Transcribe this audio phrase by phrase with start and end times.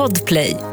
[0.00, 0.69] Podplay.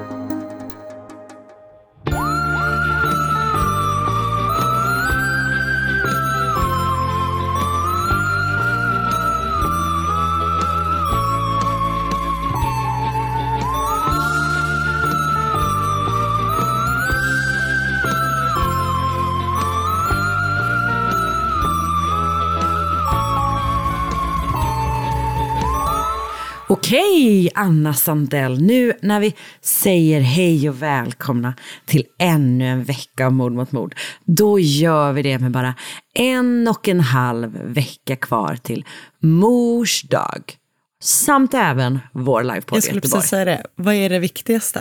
[27.28, 28.62] Okej, Anna Sandell.
[28.62, 31.54] Nu när vi säger hej och välkomna
[31.86, 33.96] till ännu en vecka av Mord mot mord,
[34.26, 35.76] då gör vi det med bara
[36.14, 38.86] en och en halv vecka kvar till
[39.24, 40.58] mors dag.
[41.04, 43.20] Samt även vår livepodd Jag i skulle Göteborg.
[43.20, 43.64] precis säga det.
[43.76, 44.80] Vad är det viktigaste?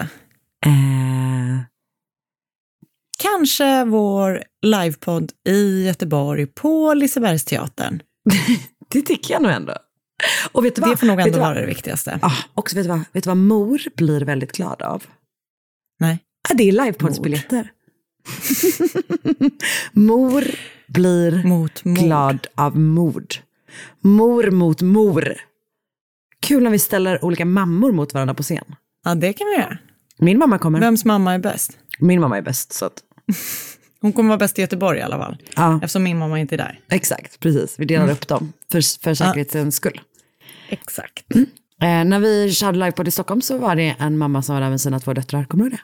[0.67, 1.61] Eh,
[3.19, 8.03] Kanske vår livepodd i Göteborg på Lisebergsteatern.
[8.93, 9.73] det tycker jag nog ändå.
[10.53, 10.91] Och vet du vad?
[10.91, 12.19] Det får nog ändå vara det viktigaste.
[12.23, 13.01] Ah, också vet du, vad?
[13.13, 15.05] vet du vad mor blir väldigt glad av?
[16.01, 16.19] Nej.
[16.49, 17.71] Ah, det är livepoddsbiljetter.
[19.93, 20.45] mor
[20.89, 21.99] blir Mot mord.
[21.99, 23.35] glad av mord.
[24.01, 25.35] Mor mot mor.
[26.41, 28.65] Kul när vi ställer olika mammor mot varandra på scen.
[29.05, 29.79] Ja, det kan vi göra.
[30.19, 30.81] Min mamma kommer.
[30.81, 31.79] Vems mamma är bäst?
[31.99, 32.73] Min mamma är bäst.
[32.73, 33.03] Så att,
[34.01, 35.37] Hon kommer vara bäst i Göteborg i alla fall.
[35.57, 36.81] ja, Eftersom min mamma inte är där.
[36.91, 37.41] exakt.
[37.41, 37.75] Precis.
[37.79, 40.01] Vi delar upp dem för, för säkerhetens skull.
[40.69, 41.25] Exakt.
[41.83, 44.71] Eh, när vi körde livepodd i Stockholm så var det en mamma som var där
[44.71, 45.45] med sina två döttrar.
[45.45, 45.83] Kommer du ihåg det?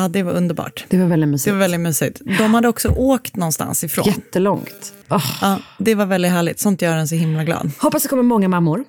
[0.00, 0.84] Ja, det var underbart.
[0.88, 1.44] Det var väldigt mysigt.
[1.44, 2.20] Det var väldigt mysigt.
[2.38, 4.04] De hade också åkt någonstans ifrån.
[4.06, 4.94] Jättelångt.
[5.10, 5.24] Åh.
[5.40, 6.60] Ja, det var väldigt härligt.
[6.60, 7.70] Sånt gör en så himla glad.
[7.78, 8.84] Hoppas det kommer många mammor.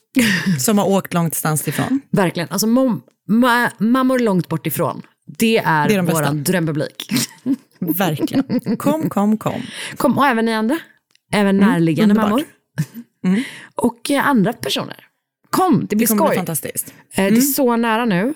[0.58, 2.00] Som har åkt långdistans ifrån.
[2.10, 2.48] Verkligen.
[2.50, 5.02] Alltså mom, ma, mammor långt bort ifrån.
[5.38, 7.12] Det är, Det är de våran drömpublik.
[7.78, 8.76] Verkligen.
[8.76, 9.62] Kom, kom, kom.
[9.96, 10.78] Kom, och även ni andra.
[11.32, 12.30] Även närliggande underbart.
[12.30, 12.44] mammor.
[13.74, 15.06] Och eh, andra personer.
[15.50, 16.36] Kom, det blir Det kommer bli skoj.
[16.36, 16.94] fantastiskt.
[17.14, 18.34] Eh, Det är så nära nu.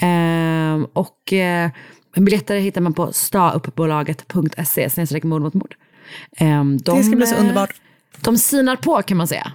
[0.00, 1.70] Ehm, och eh,
[2.16, 5.74] biljetter hittar man på stauppbolaget.se snedstreck mord mot mord.
[6.36, 7.74] Ehm, de, Det ska bli så underbart.
[8.20, 9.52] De sinar på kan man säga.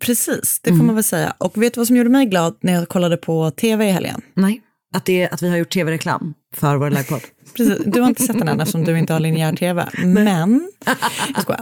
[0.00, 0.86] Precis, det får Mm.
[0.86, 1.34] man väl säga.
[1.38, 4.22] Och vet du vad som gjorde mig glad när jag kollade på tv i helgen?
[4.34, 4.62] Nej.
[4.94, 7.20] Att, det, att vi har gjort tv-reklam för vår livepodd.
[7.56, 9.88] Precis, du har inte sett den än eftersom du inte har linjär tv.
[10.04, 10.70] Men.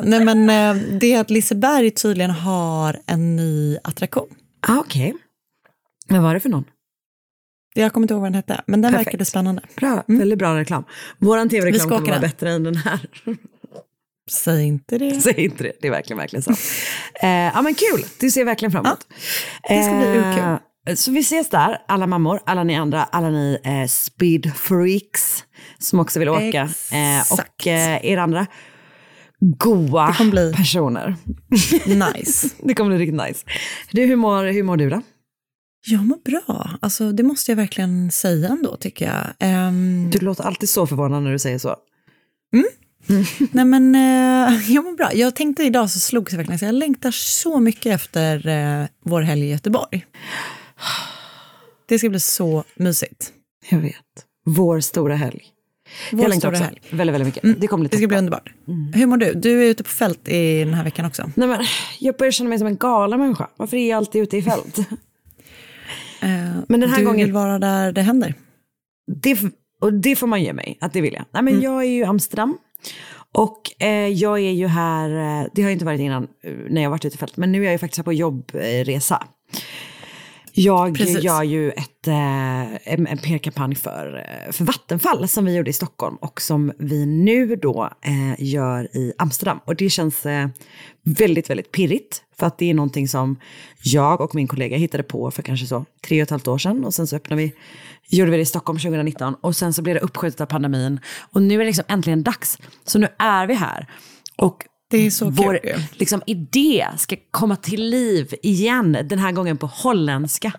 [0.03, 4.29] Nej, men eh, det är att Liseberg tydligen har en ny attraktion.
[4.67, 5.15] ah, Okej.
[6.09, 6.65] Vad var det för någon?
[7.75, 9.07] Jag kommer inte ihåg vad den hette, men den Perfekt.
[9.07, 9.63] verkade spännande.
[9.77, 10.85] Bra, väldigt bra reklam.
[11.19, 13.01] Vi tv-reklam kommer vara bättre än den här.
[14.31, 15.21] Säg inte det.
[15.21, 16.59] Säg inte det, det är verkligen, verkligen sant.
[17.23, 19.07] Eh, ja men kul, det ser verkligen fram emot.
[19.69, 20.17] det ska bli.
[20.19, 20.59] Eh,
[20.95, 25.45] Så vi ses där, alla mammor, alla ni andra, alla ni eh, speed freaks
[25.79, 26.63] som också vill åka.
[26.93, 28.47] Eh, och eh, er andra
[29.41, 31.17] goa bli- personer.
[32.15, 32.49] Nice.
[32.63, 33.47] Det kommer bli riktigt nice.
[33.91, 35.03] Du, hur mår, hur mår du då?
[35.89, 36.71] Jag mår bra.
[36.81, 39.25] Alltså, det måste jag verkligen säga ändå, tycker jag.
[39.39, 41.77] Ehm, Du låter alltid så förvånad när du säger så.
[43.53, 45.15] Nej men eh, jag mår bra.
[45.15, 49.23] Jag tänkte idag så slogs jag verkligen, så jag längtar så mycket efter eh, vår
[49.23, 50.07] helg i Göteborg.
[51.89, 53.33] Det ska bli så mysigt.
[53.71, 53.95] Jag vet.
[54.45, 55.45] Vår stora helg.
[56.13, 56.81] Vår jag längtar också helg.
[56.91, 57.61] väldigt, väldigt mycket.
[57.61, 58.53] Det kommer bli Det ska bli underbart.
[58.95, 59.33] Hur mår du?
[59.35, 61.31] Du är ute på fält i den här veckan också.
[61.35, 61.65] Nej, men,
[62.01, 63.49] jag börjar känna mig som en galen människa.
[63.57, 64.79] Varför är jag alltid ute i fält?
[66.21, 66.29] Eh,
[66.69, 68.35] Men den här du gången- vill vara där det händer.
[69.23, 69.39] det,
[69.81, 71.25] och det får man ge mig, att det vill jag.
[71.31, 72.59] Nej, men Jag är ju i Amsterdam.
[73.33, 76.83] Och eh, jag är ju här, eh, det har jag inte varit innan eh, när
[76.83, 79.27] jag varit ute i fält, men nu är jag ju faktiskt här på jobbresa.
[80.59, 81.25] Jag Precis.
[81.25, 85.73] gör ju ett, eh, en, en PR-kampanj för, eh, för Vattenfall som vi gjorde i
[85.73, 89.61] Stockholm och som vi nu då eh, gör i Amsterdam.
[89.65, 90.49] Och det känns eh,
[91.03, 93.37] väldigt, väldigt pirrigt för att det är någonting som
[93.83, 96.85] jag och min kollega hittade på för kanske så tre och ett halvt år sedan
[96.85, 97.53] och sen så öppnade vi,
[98.09, 101.01] gjorde vi det i Stockholm 2019 och sen så blev det uppskjutet av pandemin
[101.33, 102.59] och nu är det liksom äntligen dags.
[102.85, 103.87] Så nu är vi här.
[104.37, 109.33] Och Det är så vår kul liksom, idé ska komma till liv igen, den här
[109.33, 110.53] gången på holländska.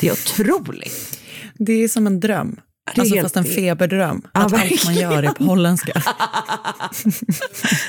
[0.00, 1.20] Det är otroligt.
[1.54, 2.60] Det är som en dröm.
[2.94, 4.22] Det Alltså fast en feberdröm.
[4.24, 5.10] Ja, att allt man verkligen.
[5.10, 5.92] gör är på holländska.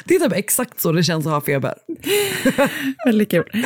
[0.06, 1.73] Det är typ exakt så det känns att ha feber.
[3.06, 3.50] Väldigt kul.
[3.53, 3.63] Eh,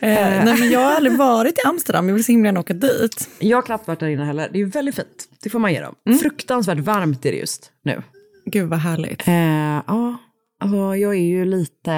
[0.00, 3.28] nej, men jag har aldrig varit i Amsterdam, jag vill så himla gärna åka dit.
[3.38, 4.50] Jag har knappt varit där inne heller.
[4.52, 5.28] Det är väldigt fint.
[5.42, 5.94] Det får man ge dem.
[6.22, 8.02] Fruktansvärt varmt är det just nu.
[8.46, 9.28] Gud vad härligt.
[9.28, 9.34] Eh,
[9.86, 10.16] ja,
[10.64, 11.92] alltså, jag är ju lite...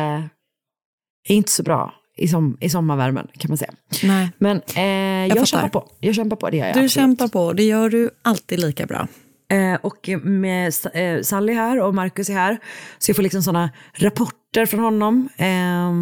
[1.29, 3.73] är inte så bra i, som, i sommarvärmen kan man säga.
[4.03, 4.31] Nej.
[4.39, 4.85] Men eh,
[5.29, 5.45] jag, fattar.
[5.45, 5.89] kämpar på.
[6.01, 6.93] Jag kämpar på, det gör jag Du absolut.
[6.93, 9.09] kämpar på, det gör du alltid lika bra.
[9.51, 12.59] Eh, och med eh, Sally här och Marcus är här.
[12.99, 15.29] Så jag får liksom sådana rapporter från honom.
[15.37, 15.93] Eh,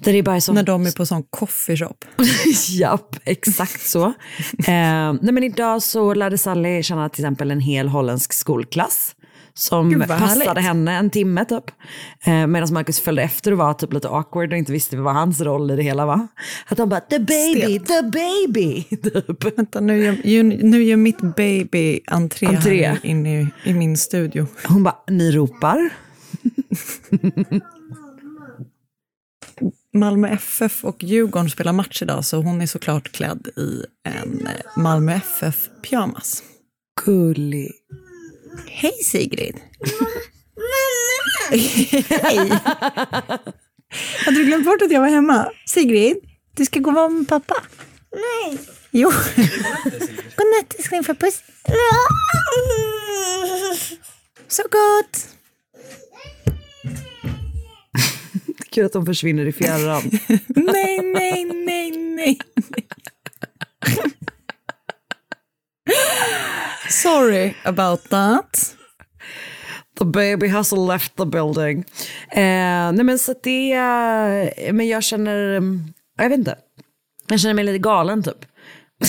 [0.00, 0.52] Där det bara är så...
[0.52, 2.04] När de är på sån coffeeshop.
[2.68, 4.04] Japp, exakt så.
[4.58, 9.14] eh, nej men idag så lärde Sally känna till exempel en hel holländsk skolklass
[9.60, 10.58] som passade härligt.
[10.64, 11.64] henne en timme typ.
[12.24, 15.40] Eh, Medan Marcus följde efter och var typ lite awkward och inte visste vad hans
[15.40, 16.26] roll i det hela var.
[16.66, 17.86] Att han bara, the baby, Stelt.
[17.86, 18.82] the baby.
[19.10, 19.58] Typ.
[19.58, 22.86] Vänta, nu gör, ju- nu gör mitt baby entré, Entré.
[22.86, 24.46] här in i, i min studio.
[24.68, 25.90] Hon bara, ni ropar.
[29.94, 34.82] Malmö FF och Djurgården spelar match idag så hon är såklart klädd i en eh,
[34.82, 36.42] Malmö FF-pyjamas.
[37.04, 37.70] Gullig.
[38.66, 39.60] Hej Sigrid!
[41.50, 42.50] Hej!
[44.24, 45.52] Hade du glömt bort att jag var hemma?
[45.66, 46.16] Sigrid,
[46.56, 47.54] du ska gå och vara med pappa.
[48.12, 48.58] Nej.
[48.90, 49.10] Jo.
[50.36, 51.42] Godnatt älskling, får jag puss?
[54.48, 55.28] Så gott!
[58.70, 60.10] Kul att de försvinner i fjärran.
[60.48, 62.38] Nej, nej, nej, nej.
[66.90, 68.76] Sorry about that.
[69.98, 71.84] The baby has left the building.
[72.30, 75.82] Eh, nej men så det, eh, men jag känner, mm,
[76.16, 76.56] jag vet inte.
[77.28, 78.44] Jag känner mig lite galen typ.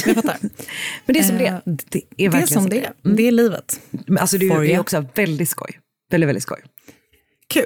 [0.05, 0.37] Jag fattar.
[1.05, 1.61] Men det är som Eh, det är.
[1.65, 2.93] Det är Det är som det är.
[3.03, 3.81] Det är livet.
[3.89, 5.79] Men alltså det är, det är också väldigt skoj.
[6.11, 6.59] Väldigt, väldigt skoj.
[7.47, 7.65] Kul.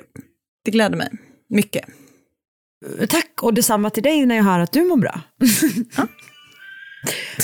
[0.65, 1.09] Det gläder mig
[1.49, 1.85] mycket.
[3.09, 5.21] Tack och detsamma till dig när jag hör att du mår bra.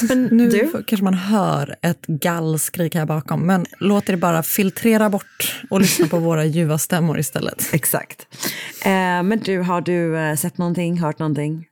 [0.02, 5.10] Men Nu du, kanske man hör ett gallskrik här bakom, men låt det bara filtrera
[5.10, 7.70] bort och lyssna på våra ljuva stämmor istället.
[7.74, 8.28] exakt.
[8.86, 8.90] Eh,
[9.24, 11.66] men du, har du eh, sett någonting, hört någonting?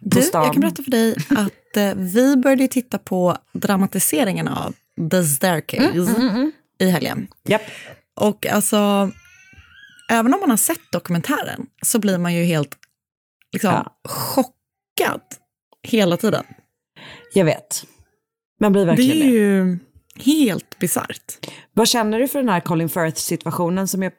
[0.00, 4.74] Du, jag kan berätta för dig att eh, vi började titta på dramatiseringen av
[5.10, 7.28] The Staircase i helgen.
[7.48, 7.62] Japp.
[8.16, 9.10] Och alltså,
[10.10, 12.76] även om man har sett dokumentären så blir man ju helt
[13.52, 13.96] liksom, Ja.
[14.04, 15.20] chockad
[15.82, 16.44] hela tiden.
[17.32, 17.84] Jag vet.
[18.60, 19.36] Man blir Det verkligen är det.
[19.36, 19.78] ju
[20.16, 21.46] helt bisarrt.
[21.74, 24.12] Vad känner du för den här Colin Firth-situationen som jag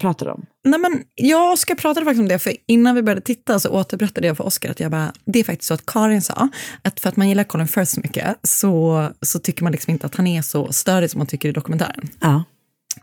[0.00, 0.46] pratade om?
[0.64, 3.70] Nej, men jag och Oskar pratade faktiskt om det, för innan vi började titta så
[3.70, 6.48] återberättade jag för Oskar att jag bara, det är faktiskt så att Karin sa
[6.82, 10.06] att för att man gillar Colin Firth så mycket så, så tycker man liksom inte
[10.06, 12.08] att han är så störig som man tycker i dokumentären.
[12.20, 12.44] Ja.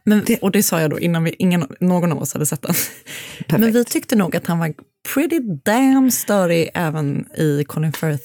[0.03, 2.75] Men, och det sa jag då innan vi, ingen, någon av oss hade sett den.
[3.59, 4.73] Men vi tyckte nog att han var
[5.13, 8.23] pretty damn störig även i Colin Firth.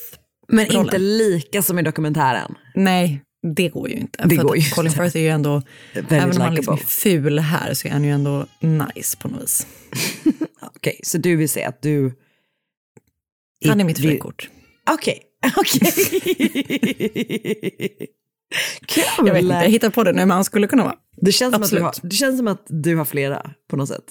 [0.49, 0.85] Men rollen.
[0.85, 2.55] inte lika som i dokumentären.
[2.75, 3.23] Nej,
[3.55, 4.23] det går ju inte.
[4.23, 4.93] Det för går ju Colin.
[4.93, 5.63] Firth är ju ändå,
[5.95, 9.29] Väldigt även om han liksom är ful här så är han ju ändå nice på
[9.29, 9.67] något vis.
[10.61, 12.13] Okej, så du vill säga att du...
[13.67, 14.51] Han är mitt frikort.
[14.91, 15.23] Okej,
[15.57, 15.83] okej.
[18.87, 19.05] Kul!
[19.27, 20.95] Jag vet inte, jag hittar på det nu, men han skulle kunna vara.
[21.21, 23.89] Det känns, som att du har, det känns som att du har flera på något
[23.89, 24.05] sätt.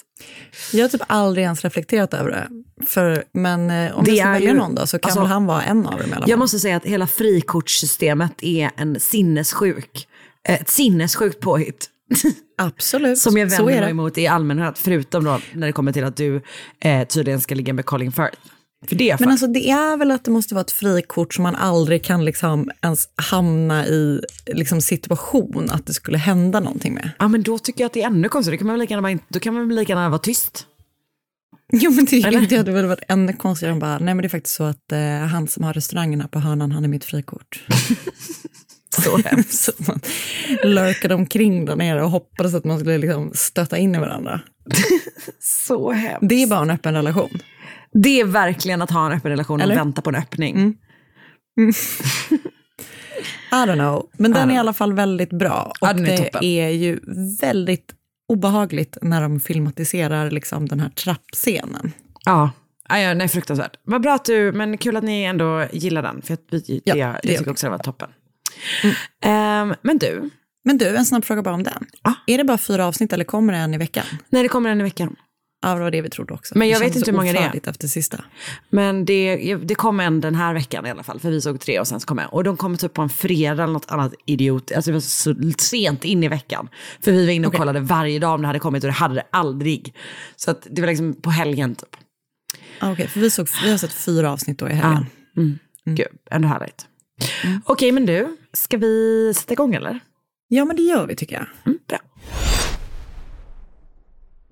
[0.72, 2.48] Jag har typ aldrig ens reflekterat över det.
[2.86, 5.28] För, men eh, om Det jag ska välja ju- någon då så kan alltså, väl
[5.28, 6.30] han vara en av dem i alla fall.
[6.30, 10.08] Jag måste säga att hela frikortssystemet är en sinnessjuk,
[10.48, 11.86] ett sinnessjukt påhitt.
[12.58, 16.16] Absolut, Som jag vänder mig emot i allmänhet, förutom då när det kommer till att
[16.16, 16.42] du
[16.80, 18.38] eh, tydligen ska ligga med Colin Firth.
[18.88, 21.56] För det Men alltså det är väl att det måste vara ett frikort som man
[21.56, 27.10] aldrig kan liksom ens hamna i liksom situation att det skulle hända någonting med.
[27.18, 28.94] Ja men då tycker jag att det är ännu konstigt, då kan man väl lika
[28.94, 30.66] gärna, då kan man väl lika gärna vara tyst.
[31.72, 32.40] Jo men det, Eller?
[32.40, 34.92] det hade väl varit ännu konstigare än bara, nej men det är faktiskt så att
[34.92, 37.64] eh, han som har restaurangen här på hörnan, han är mitt frikort.
[39.02, 39.52] Så hemskt.
[39.64, 40.00] så man
[40.64, 44.40] lurkade omkring där nere och hoppades att man skulle liksom stöta in i varandra.
[45.40, 46.28] Så hemskt.
[46.28, 47.38] Det är bara en öppen relation.
[48.02, 49.74] Det är verkligen att ha en öppen relation Eller?
[49.74, 50.56] och vänta på en öppning.
[50.56, 50.74] Mm.
[53.52, 54.10] I don't know.
[54.18, 55.72] Men den är i alla fall väldigt bra.
[55.80, 57.00] Ja, Och är det är ju
[57.40, 57.92] väldigt
[58.28, 61.92] obehagligt när de filmatiserar liksom den här trappscenen.
[62.24, 62.50] Ja.
[62.88, 63.76] Ja, ja, nej, fruktansvärt.
[63.84, 66.22] Vad bra att du, men kul att ni ändå gillar den.
[66.22, 67.50] För att vi, Ja, jag, det jag gör tycker vi.
[67.50, 68.08] också det var toppen.
[69.24, 70.30] Ehm, men du,
[70.64, 71.86] Men du, en snabb fråga bara om den.
[72.02, 72.14] Ja.
[72.26, 74.04] Är det bara fyra avsnitt eller kommer det en i veckan?
[74.28, 75.16] när det kommer en i veckan.
[75.62, 76.58] Ja, det var det vi trodde också.
[76.58, 77.68] Men jag det vet inte hur många det är.
[77.70, 78.24] efter sista.
[78.70, 81.80] Men det, det kom en den här veckan i alla fall, för vi såg tre
[81.80, 82.28] och sen så kom en.
[82.28, 84.72] Och de kommer typ på en fredag eller något annat idiot.
[84.72, 86.68] Alltså det var så sent in i veckan.
[87.00, 87.58] För vi var inne och Okej.
[87.58, 89.94] kollade varje dag om det hade kommit och det hade det aldrig.
[90.36, 91.96] Så att det var liksom på helgen typ.
[92.80, 95.06] Ah, Okej, för vi, såg, vi har sett fyra avsnitt då i helgen.
[95.34, 95.42] Ja.
[95.42, 95.58] Mm.
[95.84, 96.86] Gud, ändå härligt.
[97.64, 100.00] Okej, men du, ska vi sätta igång eller?
[100.48, 101.34] Ja, men det gör vi tycker
[101.64, 101.74] jag.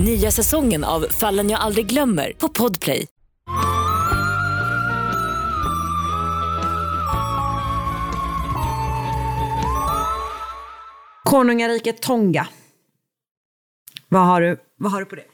[0.00, 3.06] Nya säsongen av Fallen jag aldrig glömmer på Podplay.
[11.24, 12.48] Konungariket Tonga.
[14.08, 15.24] Vad har du, vad har du på det?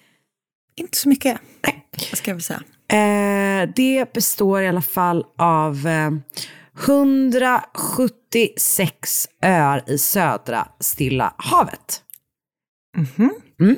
[0.76, 1.86] Inte så mycket, Nej.
[2.10, 2.62] vad ska vi säga.
[2.88, 6.10] Eh, det består i alla fall av eh,
[6.86, 12.02] 176 öar i södra Stilla havet.
[12.96, 13.30] Mhm.
[13.60, 13.76] Mm.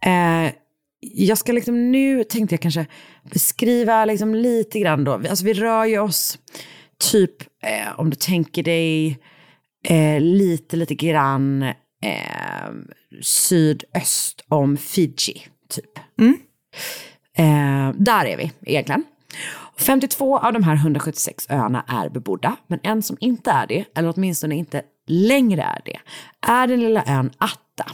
[0.00, 0.52] Eh,
[1.00, 2.86] jag ska liksom nu, tänkte jag kanske
[3.32, 5.12] beskriva liksom lite grann då.
[5.12, 6.38] Alltså vi rör ju oss
[7.12, 9.18] typ, eh, om du tänker dig
[9.84, 11.62] eh, lite, lite grann
[12.02, 12.70] eh,
[13.22, 15.98] sydöst om Fiji, typ.
[17.36, 19.04] Eh, där är vi egentligen.
[19.78, 24.14] 52 av de här 176 öarna är bebodda, men en som inte är det, eller
[24.16, 25.98] åtminstone inte längre är det,
[26.52, 27.92] är den lilla ön Atta.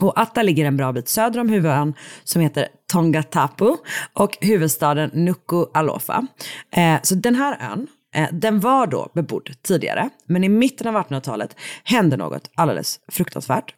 [0.00, 3.76] Och Atta ligger en bra bit söder om huvudön som heter Tongatapu
[4.12, 6.26] och huvudstaden Nuku'alofa.
[6.70, 10.94] Eh, så den här ön, eh, den var då bebodd tidigare, men i mitten av
[10.94, 13.74] 1800-talet hände något alldeles fruktansvärt.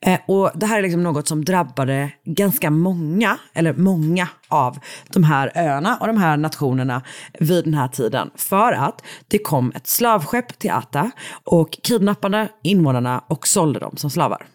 [0.00, 4.78] Eh, och det här är liksom något som drabbade ganska många, eller många av
[5.12, 7.02] de här öarna och de här nationerna
[7.40, 8.30] vid den här tiden.
[8.36, 11.10] För att det kom ett slavskepp till Atta
[11.44, 14.46] och kidnappade invånarna och sålde dem som slavar.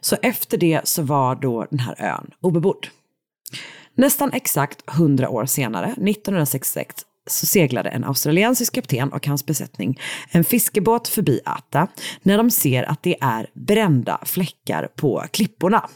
[0.00, 2.86] Så efter det så var då den här ön obebodd.
[3.94, 6.94] Nästan exakt 100 år senare, 1966,
[7.26, 10.00] så seglade en australiensisk kapten och hans besättning
[10.30, 11.88] en fiskebåt förbi Ata
[12.22, 15.88] när de ser att det är brända fläckar på klipporna.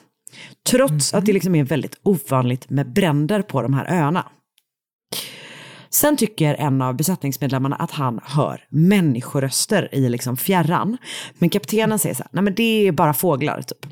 [0.71, 4.31] Trots att det liksom är väldigt ovanligt med bränder på de här öarna.
[5.91, 10.97] Sen tycker en av besättningsmedlemmarna att han hör människoröster i liksom fjärran.
[11.39, 13.87] Men kaptenen säger så här, nej men det är bara fåglar typ.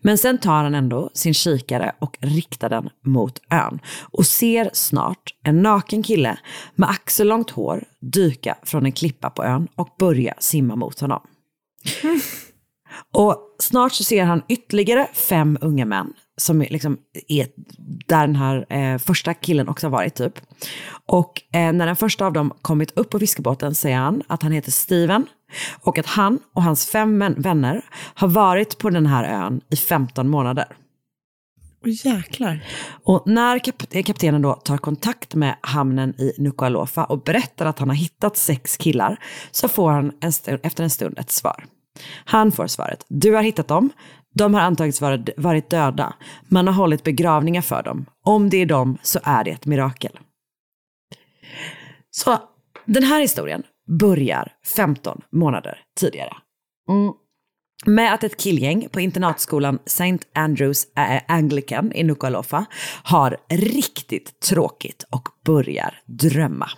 [0.00, 5.34] Men sen tar han ändå sin kikare och riktar den mot ön och ser snart
[5.42, 6.38] en naken kille
[6.74, 11.20] med axellångt hår dyka från en klippa på ön och börja simma mot honom.
[13.14, 16.98] Och snart så ser han ytterligare fem unga män som liksom
[17.28, 17.46] är
[18.06, 20.40] där den här eh, första killen också har varit typ.
[21.06, 24.52] Och eh, när den första av dem kommit upp på fiskebåten säger han att han
[24.52, 25.26] heter Steven
[25.80, 29.76] och att han och hans fem vän- vänner har varit på den här ön i
[29.76, 30.66] 15 månader.
[31.86, 32.64] Åh jäklar.
[33.04, 37.88] Och när kap kaptenen då tar kontakt med hamnen i Nuku'alofa och berättar att han
[37.88, 39.16] har hittat sex killar
[39.50, 41.64] så får han en efter en stund ett svar.
[42.24, 43.90] Han får svaret, du har hittat dem,
[44.34, 46.14] de har antagits vara, varit döda,
[46.48, 48.06] man har hållit begravningar för dem.
[48.24, 50.18] Om det är dem så är det ett mirakel.
[52.10, 52.38] Så
[52.84, 53.62] den här historien
[53.98, 56.36] börjar 15 månader tidigare.
[56.88, 57.12] Mm.
[57.86, 60.18] Med att ett killgäng på internatskolan St.
[60.34, 60.86] Andrews
[61.28, 62.64] Anglican i Nuku'alofa
[63.02, 66.70] har riktigt tråkigt och börjar drömma.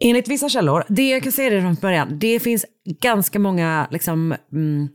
[0.00, 2.66] Enligt vissa källor, det jag kan säga det från början, det finns
[3.00, 4.88] ganska många liksom, mm,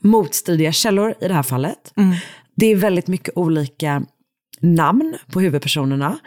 [0.00, 1.92] motstridiga källor i det här fallet.
[2.54, 4.02] Det är väldigt mycket olika
[4.60, 6.18] namn på huvudpersonerna.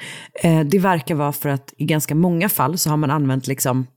[0.43, 3.87] Eh, det verkar vara för att i ganska många fall så har man använt liksom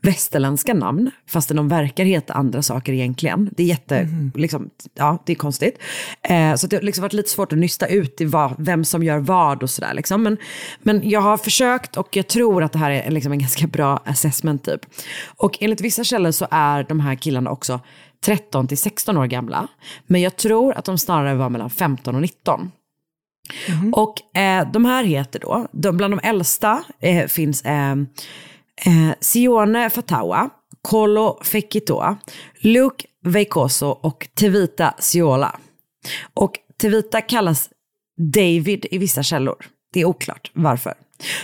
[0.00, 3.50] västerländska namn, fast de verkar heta andra saker egentligen.
[3.56, 5.78] Det är jätte, liksom, ja det är konstigt.
[6.22, 9.02] Eh, så det har liksom varit lite svårt att nysta ut i vad, vem som
[9.02, 9.94] gör vad och sådär.
[9.94, 10.22] Liksom.
[10.22, 10.36] Men,
[10.78, 14.02] men jag har försökt och jag tror att det här är liksom en ganska bra
[14.04, 14.80] assessment typ.
[15.36, 17.80] Och enligt vissa källor så är de här killarna också
[18.24, 19.68] 13 till 16 år gamla.
[20.06, 22.70] Men jag tror att de snarare var mellan 15 och 19.
[23.92, 27.62] Och eh, de här heter då, de, bland de äldsta eh, finns
[28.84, 30.50] eh, Sione Fatawa,
[30.82, 32.16] Kolo Fekitoa,
[32.60, 35.60] Luke Veikoso och Tevita Siola.
[36.34, 37.70] Och Tevita kallas
[38.16, 39.66] David i vissa källor.
[39.92, 40.94] Det är oklart varför.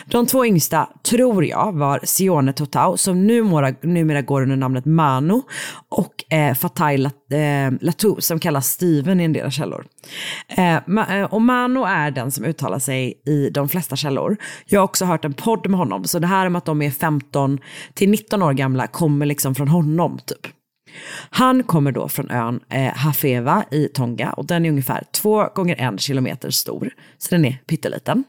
[0.04, 5.42] De två yngsta, tror jag, var Sione Totau som numera, numera går under namnet Mano
[5.88, 9.86] och eh, Fatai Lat, eh, Latu som kallas Steven i en del källor.
[10.48, 14.36] Eh, eh och Mano är den som uttalar sig i de flesta källor.
[14.66, 16.90] Jag har också hört en podd med honom, så det här med att de är
[16.90, 17.58] 15
[17.94, 20.46] till 19 år gamla kommer liksom från honom typ.
[21.30, 25.76] Han kommer då från ön eh, Hafeva i Tonga och den är ungefär två gånger
[25.76, 28.24] en kilometer stor, så den är pytteliten.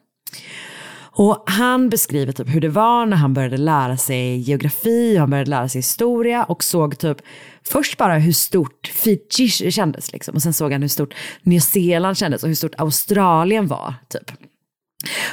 [1.16, 5.30] Och han beskriver typ hur det var när han började lära sig geografi, och han
[5.30, 7.18] började lära sig historia och såg typ
[7.64, 10.36] först bara hur stort Fiji kändes liksom.
[10.36, 14.32] Och sen såg han hur stort Nya Zeeland kändes och hur stort Australien var typ.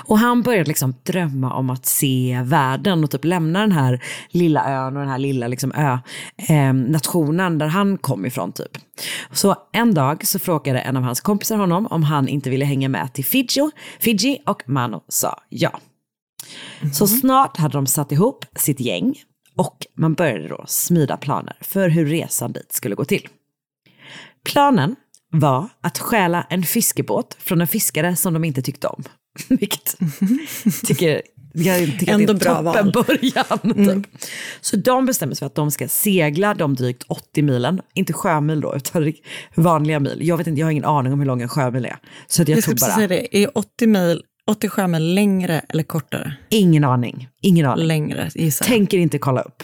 [0.04, 4.70] Och han började liksom drömma om att se världen och typ lämna den här lilla
[4.70, 5.98] ön och den här lilla liksom ö,
[6.48, 8.78] eh, nationen där han kom ifrån typ.
[9.32, 12.88] Så en dag så frågade en av hans kompisar honom om han inte ville hänga
[12.88, 15.80] med till Fiji, Fiji och Mano sa ja.
[16.80, 16.92] Mm.
[16.92, 19.14] Så snart hade de satt ihop sitt gäng
[19.56, 23.28] och man började då smida planer för hur resan dit skulle gå till.
[24.44, 24.96] Planen
[25.32, 29.04] var att stjäla en fiskebåt från en fiskare som de inte tyckte om.
[29.48, 29.96] Vilket
[30.86, 33.58] tycker jag tycker Ändå att det är en toppen början.
[33.76, 34.02] Mm.
[34.02, 34.12] Typ.
[34.60, 38.60] Så de bestämmer sig för att de ska segla de drygt 80 milen, inte sjömil
[38.60, 39.12] då, utan
[39.54, 40.18] vanliga mil.
[40.20, 41.96] Jag vet inte, jag har ingen aning om hur lång en sjömil är.
[42.26, 42.94] Så att jag, jag tog bara...
[42.94, 46.32] Säga det, är 80 mil 80 sjömil längre eller kortare?
[46.48, 47.28] Ingen aning.
[47.42, 47.86] Ingen aning.
[47.86, 49.62] Längre, gissar Tänker inte kolla upp.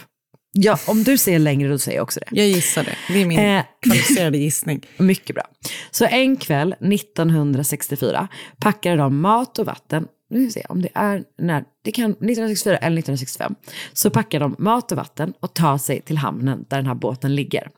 [0.51, 2.27] Ja, om du säger längre, då säger jag också det.
[2.31, 2.95] Jag gissar det.
[3.07, 4.85] Det är min eh, kvalificerade gissning.
[4.97, 5.43] Mycket bra.
[5.91, 8.27] Så en kväll 1964
[8.59, 12.11] packade de mat och vatten nu ska vi se om det är när, det kan
[12.11, 13.55] 1964 eller 1965,
[13.93, 17.35] så packar de mat och vatten och tar sig till hamnen där den här båten
[17.35, 17.69] ligger.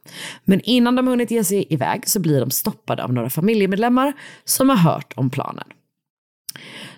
[0.46, 4.70] Men innan de hunnit ge sig iväg så blir de stoppade av några familjemedlemmar som
[4.70, 5.66] har hört om planen.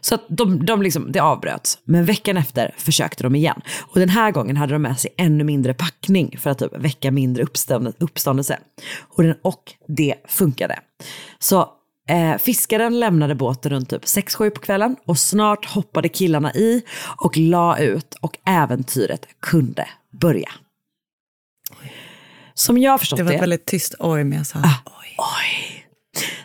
[0.01, 1.79] Så att de, de liksom, det avbröts.
[1.83, 3.61] Men veckan efter försökte de igen.
[3.81, 7.11] Och den här gången hade de med sig ännu mindre packning för att typ väcka
[7.11, 7.43] mindre
[7.99, 8.59] uppståndelse.
[8.99, 10.79] Och, den, och det funkade.
[11.39, 11.69] Så
[12.09, 16.83] eh, fiskaren lämnade båten runt typ 6-7 på kvällen och snart hoppade killarna i
[17.17, 20.49] och la ut och äventyret kunde börja.
[22.53, 23.23] Som jag förstått det.
[23.23, 25.15] Var det var väldigt tyst oj, men jag sa ah, oj.
[25.17, 25.85] oj.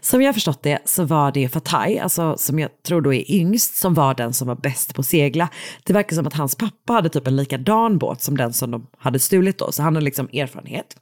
[0.01, 3.77] Som jag förstått det så var det Fatai, alltså, som jag tror då är yngst,
[3.77, 5.49] som var den som var bäst på att segla.
[5.85, 8.87] Det verkar som att hans pappa hade typ en likadan båt som den som de
[8.99, 10.97] hade stulit då, så han hade liksom erfarenhet.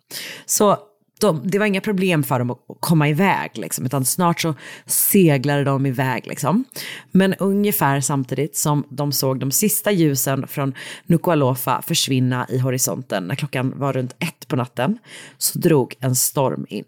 [0.47, 0.79] Så
[1.21, 4.55] de, det var inga problem för dem att komma iväg, liksom, utan snart så
[4.87, 6.27] seglade de iväg.
[6.27, 6.65] Liksom.
[7.11, 10.75] Men ungefär samtidigt som de såg de sista ljusen från
[11.07, 14.99] Nukualofa försvinna i horisonten när klockan var runt ett på natten,
[15.39, 16.85] så drog en storm in.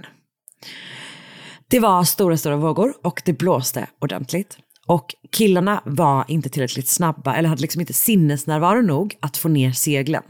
[1.71, 4.59] Det var stora, stora vågor och det blåste ordentligt.
[4.87, 9.73] Och killarna var inte tillräckligt snabba eller hade liksom inte sinnesnärvaro nog att få ner
[9.73, 10.23] seglen.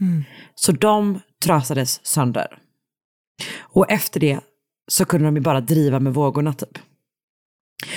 [0.00, 0.24] Mm.
[0.54, 2.58] Så de trasades sönder.
[3.58, 4.40] Och efter det
[4.88, 6.78] så kunde de ju bara driva med vågorna typ.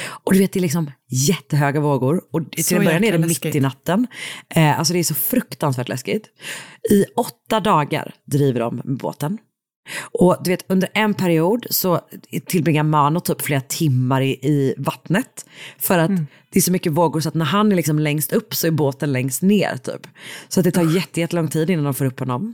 [0.05, 2.21] Och du vet, det är liksom jättehöga vågor.
[2.31, 4.07] Och till en början är det mitt i natten.
[4.49, 6.29] Eh, alltså det är så fruktansvärt läskigt.
[6.91, 9.37] I åtta dagar driver de med båten.
[10.11, 12.01] Och du vet, under en period så
[12.45, 15.45] tillbringar Mano typ flera timmar i, i vattnet.
[15.77, 16.27] För att mm.
[16.49, 18.71] det är så mycket vågor så att när han är liksom längst upp så är
[18.71, 20.07] båten längst ner typ.
[20.47, 22.53] Så att det tar jätte, jättelång tid innan de får upp honom.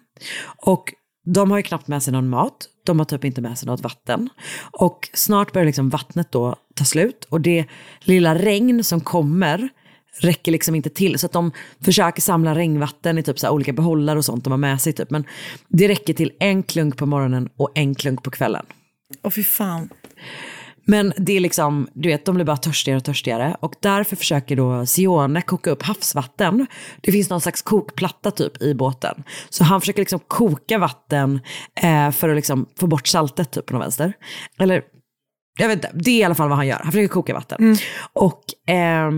[0.58, 0.94] Och
[1.26, 3.82] de har ju knappt med sig någon mat, de har typ inte med sig något
[3.82, 4.30] vatten.
[4.72, 7.65] Och snart börjar liksom vattnet då ta slut och det
[8.00, 9.70] lilla regn som kommer
[10.17, 11.19] räcker liksom inte till.
[11.19, 14.58] Så att de försöker samla regnvatten i typ så olika behållare och sånt de har
[14.58, 14.93] med sig.
[14.93, 15.10] Typ.
[15.10, 15.24] Men
[15.67, 18.65] det räcker till en klunk på morgonen och en klunk på kvällen.
[19.24, 19.89] Åh fy fan.
[20.89, 23.56] Men det är liksom, du vet, de blir bara törstigare och törstigare.
[23.60, 26.67] Och därför försöker då Sione koka upp havsvatten.
[27.02, 29.24] Det finns någon slags kokplatta typ i båten.
[29.50, 31.39] Så han försöker liksom koka vatten
[31.82, 34.13] eh, för att liksom få bort saltet typ på någon vänster.
[34.60, 34.84] Eller,
[35.60, 36.80] jag vet inte, det är i alla fall vad han gör.
[36.84, 37.58] Han försöker koka vatten.
[37.60, 37.78] Mm.
[38.13, 39.12] Och eh,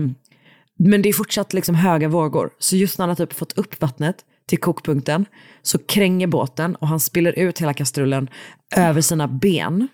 [0.88, 2.50] men det är fortsatt liksom höga vågor.
[2.58, 4.16] Så just när han har typ fått upp vattnet
[4.46, 5.26] till kokpunkten
[5.62, 8.28] så kränger båten och han spiller ut hela kastrullen
[8.76, 9.88] över sina ben.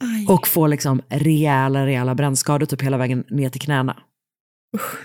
[0.00, 0.26] Aj.
[0.34, 3.96] Och får liksom rejäla, rejäla brännskador typ hela vägen ner till knäna.
[4.76, 4.96] Usch.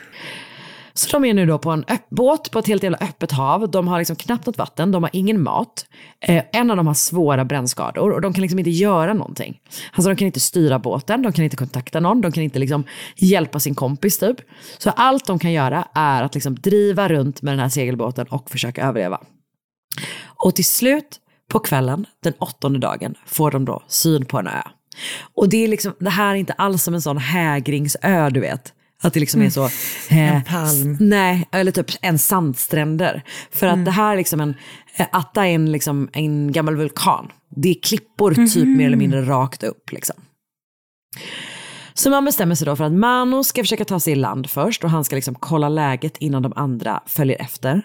[1.02, 3.72] Så de är nu då på en båt på ett helt jävla öppet hav.
[3.72, 5.86] De har liksom knappt något vatten, de har ingen mat.
[6.20, 9.60] Eh, en av dem har svåra brännskador och de kan liksom inte göra någonting.
[9.94, 12.84] Alltså de kan inte styra båten, de kan inte kontakta någon, de kan inte liksom
[13.16, 14.38] hjälpa sin kompis typ.
[14.78, 18.50] Så allt de kan göra är att liksom driva runt med den här segelbåten och
[18.50, 19.20] försöka överleva.
[20.24, 21.20] Och till slut
[21.52, 24.62] på kvällen, den åttonde dagen, får de då syn på en ö.
[25.34, 28.74] Och det, är liksom, det här är inte alls som en sån hägringsö du vet.
[29.02, 29.66] Att det liksom är så...
[30.10, 30.98] Eh, en palm.
[31.00, 33.24] Nej, eller typ en sandstränder.
[33.52, 33.86] För att mm.
[33.86, 34.56] det här är liksom en,
[34.96, 37.32] eh, Atta är en, liksom, en gammal vulkan.
[37.56, 39.92] Det är klippor mm typ mer eller mindre rakt upp.
[39.92, 40.16] Liksom.
[41.94, 44.84] Så man bestämmer sig då för att Mano ska försöka ta sig i land först
[44.84, 47.82] och han ska liksom kolla läget innan de andra följer efter.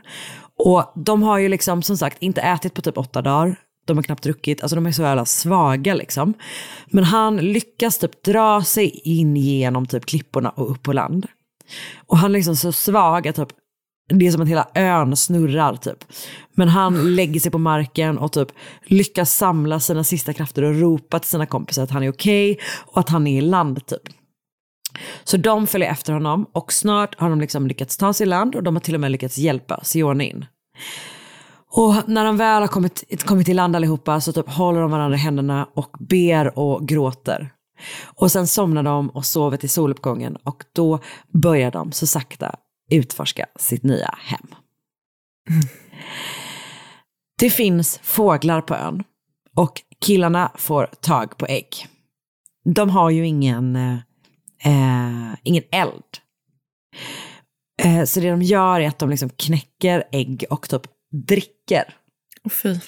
[0.59, 4.03] Och de har ju liksom som sagt inte ätit på typ åtta dagar de har
[4.03, 6.35] knappt druckit, alltså de är så jävla svaga liksom.
[6.87, 11.27] Men han lyckas typ dra sig in genom typ klipporna och upp på land.
[12.07, 13.49] Och han är liksom så svag att typ,
[14.09, 16.05] det är som att hela ön snurrar typ.
[16.55, 18.49] Men han lägger sig på marken och typ
[18.85, 22.65] lyckas samla sina sista krafter och ropa till sina kompisar att han är okej okay
[22.87, 24.03] och att han är i land typ.
[25.25, 28.55] Så de följer efter honom och snart har de liksom lyckats ta sig i land
[28.55, 30.45] och de har till och med lyckats hjälpa Sione in.
[31.71, 35.17] Och när de väl har kommit, kommit i land allihopa så typ håller de varandra
[35.17, 37.53] i händerna och ber och gråter.
[38.05, 40.99] Och sen somnar de och sover till soluppgången och då
[41.33, 42.55] börjar de så sakta
[42.91, 44.47] utforska sitt nya hem.
[45.51, 45.63] Mm.
[47.39, 49.05] Det finns fåglar på ön
[49.57, 51.87] och killarna får tag på ägg.
[52.75, 53.97] De har ju ingen, eh,
[54.65, 56.03] eh ingen eld.
[57.83, 60.83] Eh, så det de gör är att de liksom knäcker ägg och typ
[61.17, 61.95] dricker.
[62.45, 62.79] Oh, fy.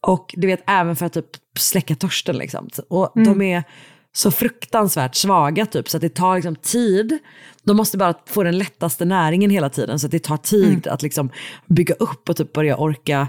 [0.00, 1.26] Och du vet, även för att typ
[1.58, 2.68] släcka törsten liksom.
[2.88, 3.28] Och mm.
[3.28, 3.64] de är
[4.12, 7.18] så fruktansvärt svaga typ, så att det tar liksom tid.
[7.62, 10.82] De måste bara få den lättaste näringen hela tiden, så att det tar tid mm.
[10.94, 11.30] att liksom
[11.66, 13.28] bygga upp och typ börja orka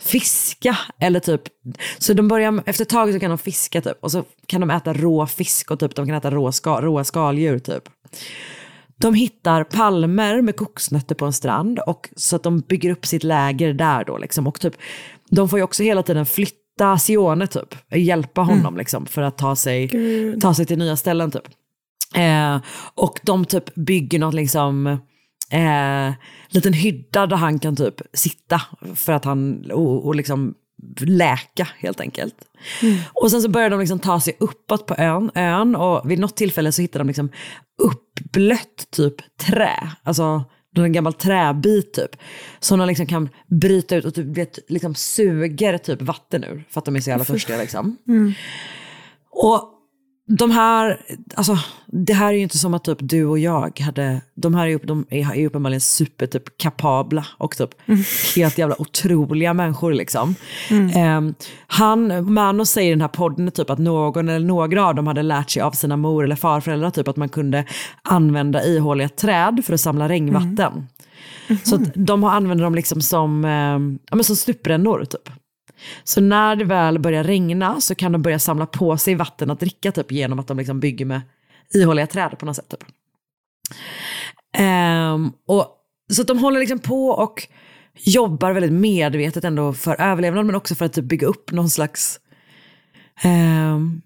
[0.00, 0.78] fiska.
[1.00, 1.42] Eller typ,
[1.98, 4.70] så de börjar, efter ett tag så kan de fiska typ, och så kan de
[4.70, 7.88] äta rå fisk och typ, de kan äta rå ska, råa skaldjur typ.
[9.00, 13.24] De hittar palmer med koksnötter på en strand och så att de bygger upp sitt
[13.24, 14.46] läger där då liksom.
[14.46, 14.74] Och typ,
[15.30, 18.76] de får ju också hela tiden flytta Sione typ, hjälpa honom mm.
[18.76, 19.90] liksom för att ta sig,
[20.40, 21.48] ta sig till nya ställen typ.
[22.14, 22.60] Eh,
[22.94, 24.86] och de typ bygger något liksom,
[25.50, 26.12] eh,
[26.48, 28.62] liten hydda där han kan typ sitta
[28.94, 30.54] för att han, och, och liksom
[31.00, 32.34] läka helt enkelt.
[32.82, 32.98] Mm.
[33.12, 36.36] Och sen så börjar de liksom ta sig uppåt på ön, ön och vid något
[36.36, 37.30] tillfälle så hittar de liksom
[37.82, 39.92] uppblött typ trä.
[40.02, 40.44] Alltså
[40.76, 42.16] en gammal träbit typ.
[42.60, 46.64] Som de liksom kan bryta ut och typ, vet, liksom suger typ vatten ur.
[46.70, 47.96] För att de är så jävla törstiga liksom.
[48.08, 48.32] Mm.
[49.30, 49.74] Och
[50.30, 51.00] de här,
[51.34, 54.66] alltså det här är ju inte som att typ du och jag hade, de här
[54.66, 58.00] är de är, uppenbarligen super typ kapabla och typ mm.
[58.36, 60.34] helt jävla otroliga människor liksom.
[60.70, 61.16] Mm.
[61.16, 61.34] Um,
[61.66, 65.22] han, Mano säger i den här podden typ att någon eller några av dem hade
[65.22, 67.64] lärt sig av sina mor eller farföräldrar typ att man kunde
[68.02, 70.72] använda ihåliga träd för att samla regnvatten.
[71.48, 71.60] Mm.
[71.64, 75.30] Så att de använder dem liksom som, um, ja, men som stuprännor typ.
[76.04, 79.60] Så när det väl börjar regna så kan de börja samla på sig vatten att
[79.60, 81.20] dricka typ genom att de liksom bygger med
[81.74, 82.68] ihåliga träd på något sätt.
[82.68, 82.84] Typ.
[84.58, 85.74] Um, och,
[86.12, 87.48] så de håller liksom på och
[87.94, 92.20] jobbar väldigt medvetet ändå för överlevnad men också för att typ bygga upp någon slags
[93.24, 94.02] um,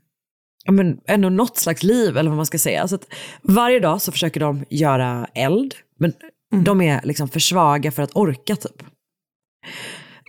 [0.65, 2.89] ja, men ändå något slags liv eller vad man ska säga.
[2.89, 6.13] Så att varje dag så försöker de göra eld men
[6.53, 6.65] mm.
[6.65, 8.83] de är liksom för svaga för att orka typ.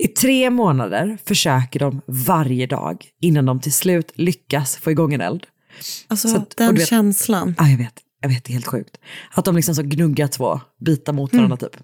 [0.03, 5.21] I tre månader försöker de varje dag innan de till slut lyckas få igång en
[5.21, 5.47] eld.
[6.07, 7.55] Alltså att, den vet, känslan.
[7.57, 7.93] Ja, jag vet.
[8.21, 8.97] Jag vet, det är helt sjukt.
[9.33, 11.71] Att de liksom så gnuggar två bitar mot varandra mm.
[11.71, 11.83] typ.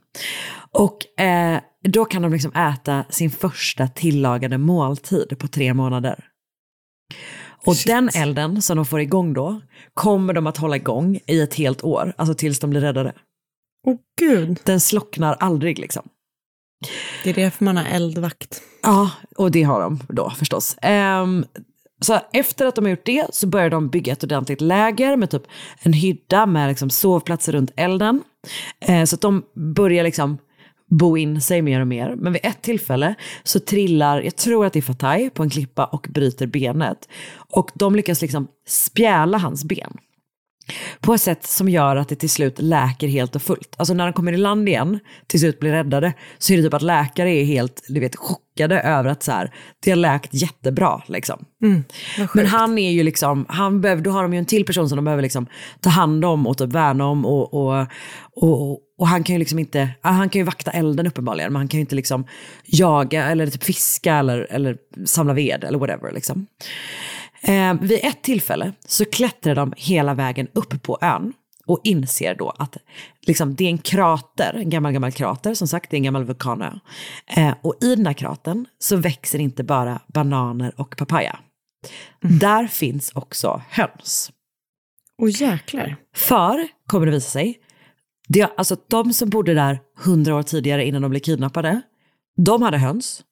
[0.71, 6.25] Och eh, då kan de liksom äta sin första tillagade måltid på tre månader.
[7.65, 7.87] Och Shit.
[7.87, 9.61] den elden som de får igång då
[9.93, 13.13] kommer de att hålla igång i ett helt år, alltså tills de blir räddade.
[13.87, 14.59] Åh oh, gud.
[14.63, 16.09] Den slocknar aldrig liksom.
[17.23, 18.61] Det är därför man har eldvakt.
[18.83, 20.77] Ja, och det har de då förstås.
[21.23, 21.45] Um,
[22.01, 25.29] så efter att de har gjort det så börjar de bygga ett ordentligt läger med
[25.29, 25.43] typ
[25.81, 28.23] en hydda med liksom sovplatser runt elden.
[28.89, 30.37] Uh, så att de börjar liksom
[30.89, 32.15] bo in sig mer och mer.
[32.15, 35.85] Men vid ett tillfälle så trillar, jag tror att det är Fatai, på en klippa
[35.85, 37.09] och bryter benet.
[37.35, 39.97] Och de lyckas liksom spjäla hans ben.
[41.01, 43.75] På ett sätt som gör att det till slut läker helt och fullt.
[43.77, 46.73] Alltså när de kommer i land igen, till slut blir räddade, så är det typ
[46.73, 49.53] att läkare är helt du vet, chockade över att så här,
[49.83, 51.01] det har läkt jättebra.
[51.07, 51.45] Liksom.
[51.63, 51.83] Mm,
[52.33, 54.95] Men han är ju liksom, han behöver, då har de ju en till person som
[54.95, 55.47] de behöver liksom,
[55.81, 57.25] ta hand om och typ värna om.
[57.25, 57.87] Och, och,
[58.35, 61.67] och, och han kan ju liksom inte, han kan ju vakta elden uppenbarligen, men han
[61.67, 62.25] kan ju inte liksom
[62.65, 66.11] jaga eller typ fiska eller, eller samla ved eller whatever.
[66.11, 66.47] Liksom.
[67.41, 71.33] Eh, vid ett tillfälle så klättrar de hela vägen upp på ön
[71.65, 72.77] och inser då att
[73.21, 76.23] liksom, det är en krater, en gammal, gammal krater, som sagt, det är en gammal
[76.23, 76.71] vulkanö.
[77.27, 81.39] Eh, och i den här kratern så växer inte bara bananer och papaya.
[82.23, 82.39] Mm.
[82.39, 84.31] Där finns också höns.
[85.17, 85.95] Och jäklar.
[86.15, 87.59] För, kommer det visa sig,
[88.27, 91.81] det, alltså de som bodde där hundra år tidigare innan de blev kidnappade,
[92.37, 93.23] de hade höns.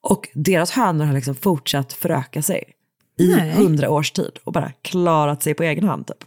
[0.00, 2.64] Och deras hönor har liksom fortsatt föröka sig
[3.22, 6.06] i hundra års tid och bara klarat sig på egen hand.
[6.06, 6.24] Typ.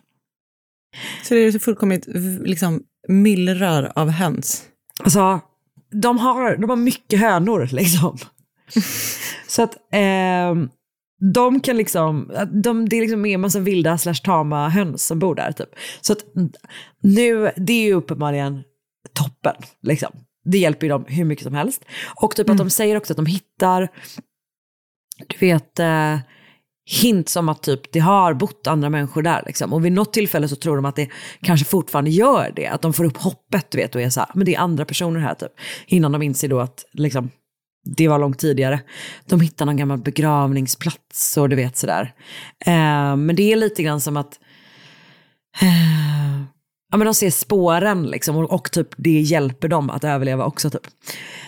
[1.24, 2.08] Så det är fullkomligt
[2.46, 4.64] liksom, myllrar av höns?
[5.04, 5.40] Alltså,
[5.92, 8.18] de har, de har mycket hönor liksom.
[9.48, 10.56] Så att, eh,
[11.34, 15.36] de kan liksom, de, det är liksom en massa vilda slash tama höns som bor
[15.36, 15.70] där typ.
[16.02, 16.20] Så att
[17.02, 18.64] nu, det är ju uppenbarligen
[19.14, 20.12] toppen liksom.
[20.46, 21.86] Det hjälper ju dem hur mycket som helst.
[22.22, 23.90] Och typ att de säger också att de hittar,
[25.28, 26.20] du vet, eh,
[26.86, 29.44] hint som att typ det har bott andra människor där.
[29.46, 29.74] Liksom.
[29.74, 31.10] Och vid något tillfälle så tror de att det
[31.42, 32.68] kanske fortfarande gör det.
[32.68, 34.86] Att de får upp hoppet du vet, och är så här, men det är andra
[34.86, 35.52] personer här typ.
[35.88, 37.30] Innan de inser då att liksom,
[37.86, 38.80] det var långt tidigare.
[39.26, 42.14] De hittar någon gammal begravningsplats och du vet sådär.
[42.66, 44.40] Eh, men det är lite grann som att
[45.62, 46.55] eh,
[46.92, 50.70] ja, men de ser spåren liksom, och, och, typ det hjälper dem att överleva också.
[50.70, 50.88] Typ.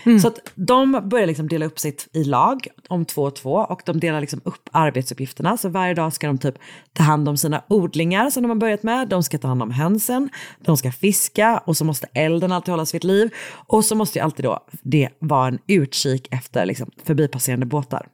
[0.06, 0.20] Mm.
[0.20, 3.82] Så att de börjar liksom dela upp sitt i lag om två och två och
[3.86, 5.58] de delar liksom upp arbetsuppgifterna.
[5.58, 6.56] Så varje dag ska de typ
[6.94, 9.08] ta hand om sina odlingar som de har börjat med.
[9.08, 12.96] De ska ta hand om hönsen, de ska fiska och så måste elden alltid hållas
[12.96, 13.30] vid liv.
[13.68, 18.08] Och så måste ju alltid då det vara en utkik efter liksom, förbipasserande båtar.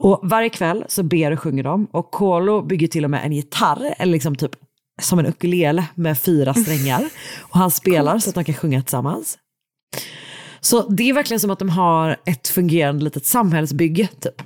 [0.00, 3.32] Och varje kväll så ber och sjunger de och Kolo bygger till och med en
[3.32, 4.56] gitarr, eller liksom typ
[4.98, 7.08] som en ukulele med fyra strängar.
[7.40, 8.24] Och han spelar Coolt.
[8.24, 9.38] så att de kan sjunga tillsammans.
[10.60, 14.08] Så det är verkligen som att de har ett fungerande litet samhällsbygge.
[14.20, 14.42] Typ.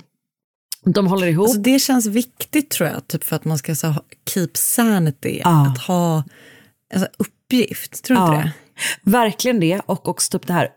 [0.85, 1.43] De håller ihop.
[1.43, 3.93] Alltså det känns viktigt tror jag, typ för att man ska så,
[4.29, 5.41] keep sanity.
[5.45, 5.67] Ah.
[5.67, 6.23] Att ha
[6.93, 8.35] alltså, uppgift, tror du ah.
[8.35, 8.51] inte det?
[9.11, 10.69] Verkligen det, och också typ det här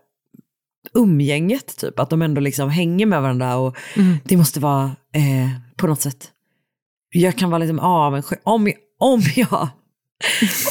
[0.93, 1.99] umgänget, typ.
[1.99, 4.17] att de ändå liksom hänger med varandra och mm.
[4.23, 6.31] det måste vara eh, på något sätt,
[7.09, 9.69] jag kan vara liksom avundsjuk, om, om jag,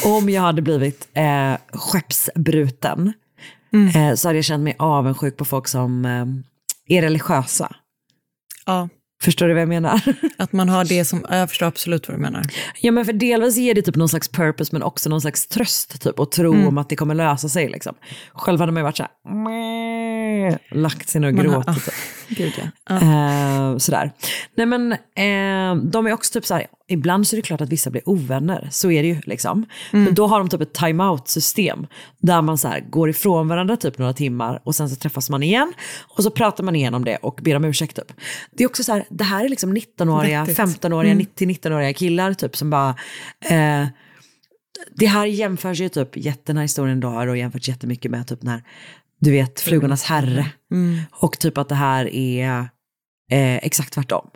[0.05, 3.13] om jag hade blivit eh, skeppsbruten
[3.73, 3.87] mm.
[3.87, 7.75] eh, så hade jag känt mig avundsjuk på folk som eh, är religiösa.
[8.65, 8.89] Ja.
[9.21, 10.01] Förstår du vad jag menar?
[10.37, 12.45] Att man har det som, jag förstår absolut vad du menar.
[12.81, 16.01] Ja men för delvis ger det typ någon slags purpose men också någon slags tröst
[16.01, 16.67] typ och tro mm.
[16.67, 17.95] om att det kommer lösa sig liksom.
[18.33, 19.11] Själv hade man ju varit såhär,
[20.75, 21.85] lagt sig ner och gråtit.
[21.85, 21.93] Typ.
[22.37, 22.53] Gud,
[22.89, 22.95] ja.
[22.95, 24.11] uh, sådär.
[24.55, 27.89] Nej men uh, de är också typ såhär, ibland så är det klart att vissa
[27.89, 29.65] blir ovänner, så är det ju liksom.
[29.93, 30.05] Mm.
[30.05, 31.87] Men då har de typ ett time-out system
[32.19, 35.73] där man så går ifrån varandra typ några timmar och sen så träffas man igen
[36.07, 38.13] och så pratar man igenom det och ber om ursäkt typ.
[38.51, 41.25] Det är också så här, det här är liksom 19-åriga, 15-åriga, mm.
[41.37, 42.89] 90-19-åriga killar typ som bara
[43.51, 43.87] uh,
[44.95, 48.63] det här jämförs ju typ, jätten här historien då har jämförts jättemycket med typ när
[49.19, 50.45] du vet, Flugornas herre.
[50.71, 50.99] Mm.
[51.11, 52.69] Och typ att det här är
[53.31, 54.29] eh, exakt tvärtom.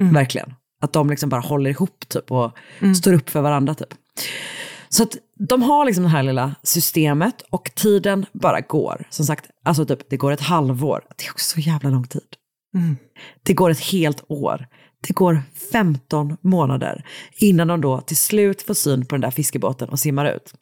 [0.00, 0.14] Mm.
[0.14, 0.54] Verkligen.
[0.82, 2.94] Att de liksom bara håller ihop typ och mm.
[2.94, 3.94] står upp för varandra typ.
[4.88, 5.16] Så att
[5.48, 9.06] de har liksom det här lilla systemet och tiden bara går.
[9.10, 11.04] Som sagt, alltså typ det går ett halvår.
[11.16, 12.22] Det är också så jävla lång tid.
[12.76, 12.96] Mm.
[13.42, 14.66] Det går ett helt år.
[15.06, 15.42] Det går
[15.72, 17.04] 15 månader
[17.36, 20.54] innan de då till slut får syn på den där fiskebåten och simmar ut.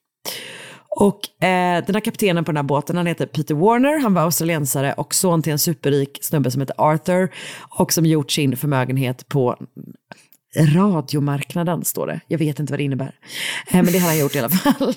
[0.97, 4.23] Och eh, den här kaptenen på den här båten, han heter Peter Warner, han var
[4.23, 7.31] australiensare och son till en superrik snubbe som heter Arthur
[7.79, 9.57] och som gjort sin förmögenhet på
[10.57, 12.21] radiomarknaden, står det.
[12.29, 13.15] Jag vet inte vad det innebär.
[13.71, 14.95] Eh, men det har han gjort i alla fall.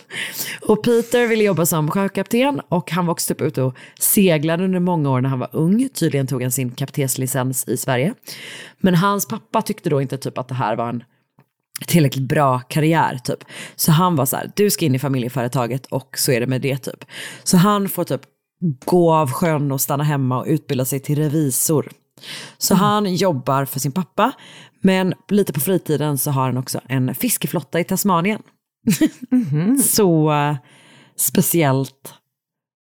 [0.62, 4.80] Och Peter ville jobba som sjökapten och han var också typ ute och seglade under
[4.80, 5.90] många år när han var ung.
[5.90, 8.14] Tydligen tog han sin kaptenslicens i Sverige.
[8.78, 11.04] Men hans pappa tyckte då inte typ att det här var en
[11.88, 13.44] tillräckligt bra karriär typ.
[13.76, 16.62] Så han var så här, du ska in i familjeföretaget och så är det med
[16.62, 17.06] det typ.
[17.44, 18.22] Så han får typ
[18.86, 21.92] gå av sjön och stanna hemma och utbilda sig till revisor.
[22.58, 22.82] Så mm.
[22.82, 24.32] han jobbar för sin pappa,
[24.82, 28.42] men lite på fritiden så har han också en fiskeflotta i Tasmanien.
[29.32, 29.78] Mm.
[29.84, 30.56] så uh,
[31.16, 32.14] speciellt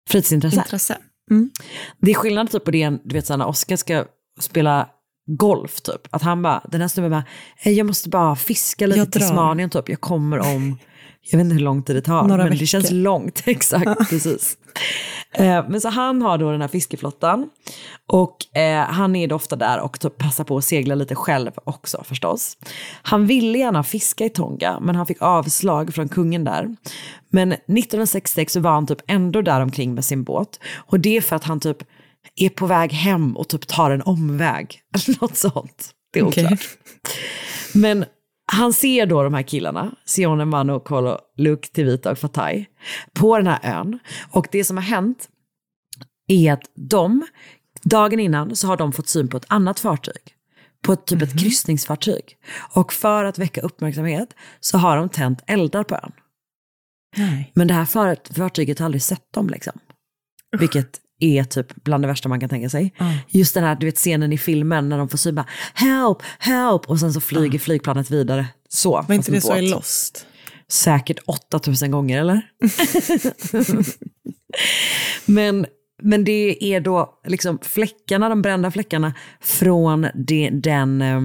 [0.09, 0.59] fritidsintresse.
[0.59, 0.97] Intresse.
[1.31, 1.51] Mm.
[2.01, 4.05] Det är skillnad typ på det, du vet så när Oskar ska
[4.39, 4.89] spela
[5.25, 6.07] golf typ.
[6.09, 7.23] Att han bara, den här snubben bara,
[7.71, 10.77] jag måste bara fiska lite till Tasmanien typ, jag kommer om,
[11.21, 12.59] jag vet inte hur lång tid det tar, Några men veckor.
[12.59, 14.57] det känns långt, exakt, precis.
[15.31, 17.49] Eh, men så han har då den här fiskeflottan
[18.07, 21.51] och eh, han är då ofta där och typ passar på att segla lite själv
[21.63, 22.57] också förstås.
[23.01, 26.75] Han ville gärna fiska i Tonga men han fick avslag från kungen där.
[27.29, 31.21] Men 1966 så var han typ ändå där omkring med sin båt och det är
[31.21, 31.77] för att han typ
[32.35, 34.81] är på väg hem och typ tar en omväg.
[34.95, 35.91] Eller något sånt.
[36.13, 36.51] Det är oklart.
[36.51, 36.57] Okay.
[37.73, 38.05] Men
[38.51, 42.65] han ser då de här killarna, Sione, Manu, Kolo, Luke, Tivita och Fatai,
[43.13, 43.99] på den här ön.
[44.31, 45.29] Och det som har hänt
[46.27, 47.27] är att de,
[47.83, 50.35] dagen innan så har de fått syn på ett annat fartyg.
[50.81, 51.29] På ett, typ mm -hmm.
[51.29, 51.43] ett mhm.
[51.43, 52.37] kryssningsfartyg.
[52.73, 56.11] Och för att väcka uppmärksamhet så har de tänt eldar på ön.
[57.17, 57.51] Nej.
[57.53, 57.85] Men det här
[58.33, 59.79] fartyget har aldrig sett dem liksom.
[60.59, 62.93] Vilket är typ bland det värsta man kan tänka sig.
[62.97, 63.13] Mm.
[63.27, 66.99] Just den här du vet, scenen i filmen när de får syna help, help och
[66.99, 67.59] sen så flyger mm.
[67.59, 68.47] flygplanet vidare.
[68.69, 69.05] Så.
[69.07, 70.27] Var inte det så i Lost?
[70.67, 72.41] Säkert 8000 gånger eller?
[75.25, 75.65] Men
[76.03, 81.21] men det är då liksom fläckarna, de brända fläckarna från, det, den, eh,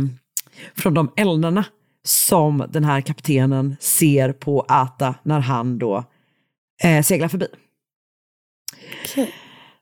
[0.77, 1.65] från de eldarna
[2.05, 6.05] som den här kaptenen ser på Ata när han då
[6.83, 7.47] eh, seglar förbi.
[9.05, 9.27] Okay.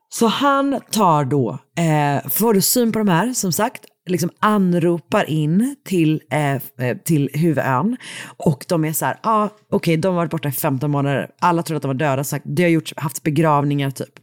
[0.09, 5.29] Så han tar då, eh, får du syn på de här, som sagt, liksom anropar
[5.29, 7.97] in till, eh, eh till huvudön.
[8.37, 10.91] Och de är så här, ja ah, okej, okay, de har varit borta i 15
[10.91, 14.13] månader, alla tror att de var döda, så det har gjorts, haft begravningar typ.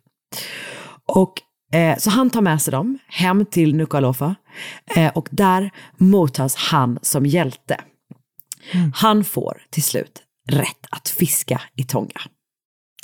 [1.06, 1.32] Och
[1.72, 4.34] eh, så han tar med sig dem hem till Nukualofa
[4.96, 7.80] eh, och där mottas han som hjälte.
[8.72, 8.92] Mm.
[8.94, 12.20] Han får till slut rätt att fiska i Tonga.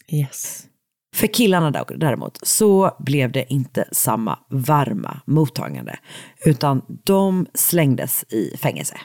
[0.08, 0.69] Yes.
[1.14, 5.98] För killarna däremot så blev det inte samma varma mottagande,
[6.44, 8.96] utan de slängdes i fängelse.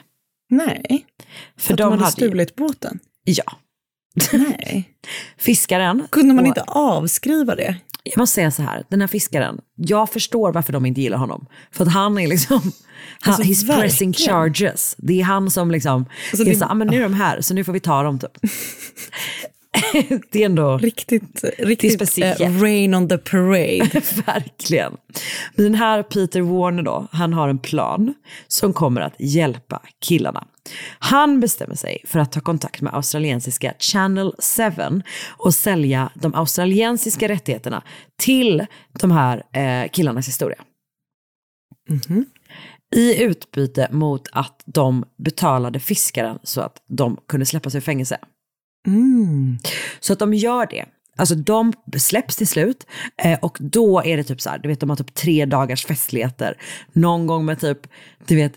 [0.50, 1.06] Nej,
[1.56, 2.64] för, för de, de hade, hade stulit ju...
[2.64, 2.98] båten?
[3.24, 3.52] Ja.
[4.32, 4.90] Nej.
[5.38, 6.08] Fiskaren...
[6.10, 6.48] Kunde man och...
[6.48, 7.76] inte avskriva det?
[8.02, 11.46] Jag måste säga så här, den här fiskaren, jag förstår varför de inte gillar honom.
[11.72, 12.72] För att han är liksom,
[13.20, 13.80] alltså, he's verkligen.
[13.80, 14.94] pressing charges.
[14.98, 16.56] Det är han som liksom, alltså, är det...
[16.56, 18.30] så, ah, men nu är de här så nu får vi ta dem typ.
[20.30, 23.90] det är ändå riktigt, riktigt uh, rain on the parade.
[24.26, 24.96] Verkligen.
[25.54, 28.14] Men den här Peter Warner då, han har en plan
[28.48, 30.46] som kommer att hjälpa killarna.
[30.98, 37.28] Han bestämmer sig för att ta kontakt med australiensiska Channel 7 och sälja de australiensiska
[37.28, 37.82] rättigheterna
[38.22, 40.58] till de här eh, killarnas historia.
[41.88, 42.24] Mm -hmm.
[42.94, 48.18] I utbyte mot att de betalade fiskaren så att de kunde släppas ur fängelse.
[48.86, 49.58] Mm.
[50.00, 50.84] Så att de gör det.
[51.16, 54.80] Alltså de släpps till slut eh, och då är det typ så här, du vet
[54.80, 56.58] de har typ tre dagars festligheter.
[56.92, 57.86] Någon gång med typ,
[58.26, 58.52] du vet,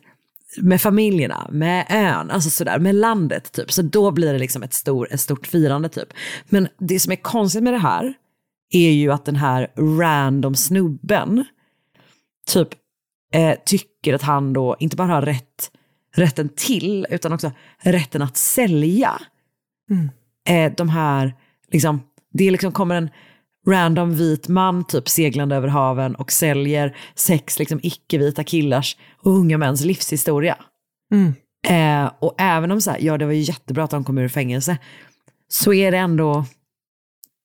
[0.61, 3.71] med familjerna, med ön, alltså sådär, med landet typ.
[3.71, 6.13] Så då blir det liksom ett, stor, ett stort firande typ.
[6.49, 8.13] Men det som är konstigt med det här
[8.71, 11.45] är ju att den här random snubben
[12.47, 12.69] typ
[13.33, 15.71] eh, tycker att han då inte bara har rätt,
[16.15, 19.21] rätten till, utan också rätten att sälja.
[19.89, 20.09] Mm
[20.47, 21.33] eh, de här,
[21.71, 22.01] liksom,
[22.33, 23.09] det liksom kommer en
[23.67, 29.57] random vit man typ seglande över haven och säljer sex liksom icke-vita killars och unga
[29.57, 30.57] mäns livshistoria.
[31.11, 31.33] Mm.
[31.67, 34.27] Eh, och även om så här, ja det var ju jättebra att de kom ur
[34.27, 34.77] fängelse,
[35.47, 36.45] så är det ändå,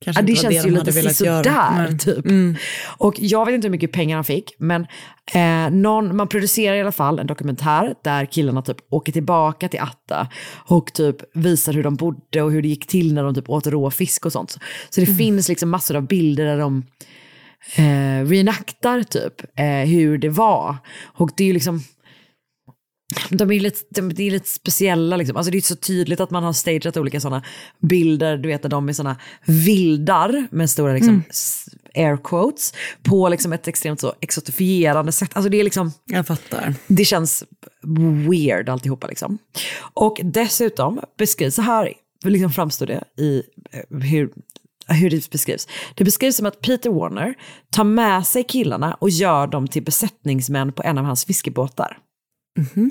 [0.05, 2.27] Kanske ja, det känns det ju lite sådär typ.
[2.27, 2.57] Mm.
[2.97, 4.87] Och jag vet inte hur mycket pengar han fick, men
[5.35, 9.81] eh, någon, man producerar i alla fall en dokumentär där killarna typ åker tillbaka till
[9.81, 13.51] Atta och typ visar hur de bodde och hur det gick till när de typ
[13.51, 14.51] åt rå fisk och sånt.
[14.91, 15.19] Så det mm.
[15.19, 16.85] finns liksom massor av bilder där de
[17.77, 20.77] eh, reenaktar typ eh, hur det var.
[21.03, 21.83] Och det är ju liksom
[23.31, 25.17] de är lite, de, är lite speciella.
[25.17, 25.37] Liksom.
[25.37, 27.43] Alltså det är så tydligt att man har stageat olika sådana
[27.81, 31.25] bilder, du vet där de är sådana vildar med stora liksom, mm.
[31.95, 35.31] air quotes på liksom ett extremt så exotifierande sätt.
[35.33, 35.93] Alltså det är liksom...
[36.05, 36.75] Jag fattar.
[36.87, 37.45] Det känns
[38.29, 39.39] weird alltihopa liksom.
[39.95, 41.93] Och dessutom beskrivs så här,
[42.25, 44.31] liksom framstår det i eh, hur
[44.89, 45.69] hur det beskrivs.
[45.95, 47.35] Det beskrivs som att Peter Warner
[47.71, 51.99] tar med sig killarna och gör dem till besättningsmän på en av hans fiskebåtar.
[52.57, 52.91] Mm -hmm.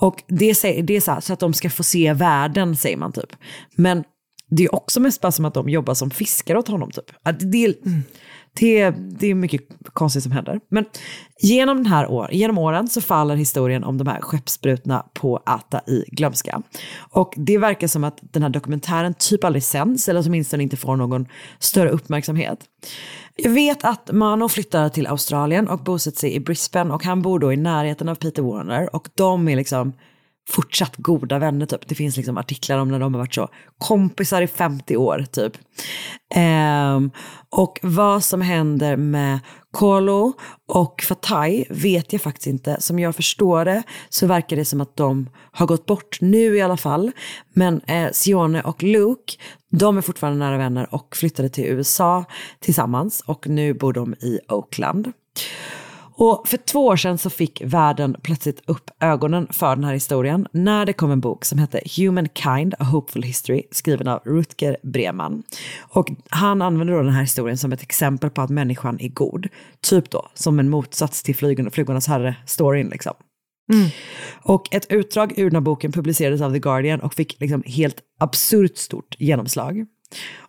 [0.00, 3.12] Och det det är så, här, så att de ska få se världen, säger man
[3.12, 3.36] typ.
[3.76, 4.04] Men
[4.50, 6.90] det är också mest bara som att de jobbar som fiskare åt honom.
[6.90, 7.10] Typ.
[7.22, 8.02] Att det, mm
[8.60, 9.62] det, det är mycket
[9.92, 10.60] konstigt som händer.
[10.68, 10.84] Men
[11.40, 15.80] genom, den här år, genom åren så faller historien om de här skeppsbrutna på Ata
[15.86, 16.62] i glömska.
[16.96, 20.96] Och det verkar som att den här dokumentären typ aldrig sänds, eller åtminstone inte får
[20.96, 21.26] någon
[21.58, 22.58] större uppmärksamhet.
[23.36, 27.38] Jag vet att Mano flyttar till Australien och bosätter sig i Brisbane och han bor
[27.38, 29.92] då i närheten av Peter Warner och de är liksom
[30.48, 31.88] fortsatt goda vänner typ.
[31.88, 35.52] Det finns liksom artiklar om när de har varit så kompisar i 50 år typ.
[36.96, 37.10] Um,
[37.50, 40.32] och vad som händer med Kolo
[40.68, 42.76] och Fatai vet jag faktiskt inte.
[42.80, 46.62] Som jag förstår det så verkar det som att de har gått bort nu i
[46.62, 47.12] alla fall.
[47.54, 49.32] Men eh, Sione och Luke,
[49.70, 52.24] de är fortfarande nära vänner och flyttade till USA
[52.60, 55.12] tillsammans och nu bor de i Oakland.
[56.16, 60.46] Och för två år sedan så fick världen plötsligt upp ögonen för den här historien
[60.52, 65.42] när det kom en bok som hette Humankind, A Hopeful History skriven av Rutger Breman.
[65.80, 69.48] Och han använder då den här historien som ett exempel på att människan är god.
[69.80, 73.14] Typ då som en motsats till Flygornas herre-storyn liksom.
[73.72, 73.88] Mm.
[74.42, 77.96] Och ett utdrag ur den här boken publicerades av The Guardian och fick liksom helt
[78.20, 79.86] absurt stort genomslag.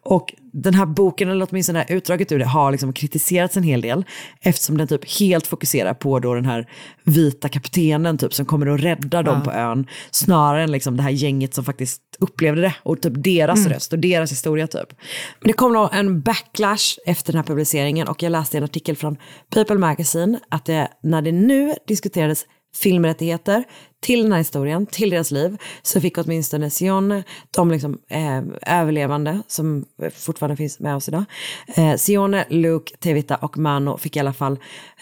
[0.07, 3.63] Och den här boken, eller åtminstone det här utdraget ur det, har liksom kritiserats en
[3.63, 4.05] hel del.
[4.41, 6.69] Eftersom den typ helt fokuserar på då den här
[7.03, 9.87] vita kaptenen typ, som kommer att rädda dem på ön.
[10.11, 12.75] Snarare än liksom det här gänget som faktiskt upplevde det.
[12.83, 14.93] Och typ deras röst och deras historia typ.
[15.39, 18.07] Men det kom då en backlash efter den här publiceringen.
[18.07, 19.17] Och jag läste en artikel från
[19.53, 20.39] People Magazine.
[20.49, 22.45] Att det, när det nu diskuterades
[22.75, 23.63] filmrättigheter
[24.01, 28.41] till den här historien, till deras liv, så fick åtminstone Sion, de liksom, eh,
[28.79, 31.25] överlevande som fortfarande finns med oss idag,
[31.75, 34.59] eh, Sione, Luke, Tevita och Mano fick i alla fall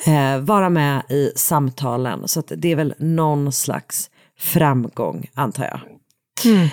[0.08, 2.28] eh, vara med i samtalen.
[2.28, 4.10] Så att det är väl någon slags
[4.40, 5.80] framgång, antar jag.
[6.54, 6.68] Mm.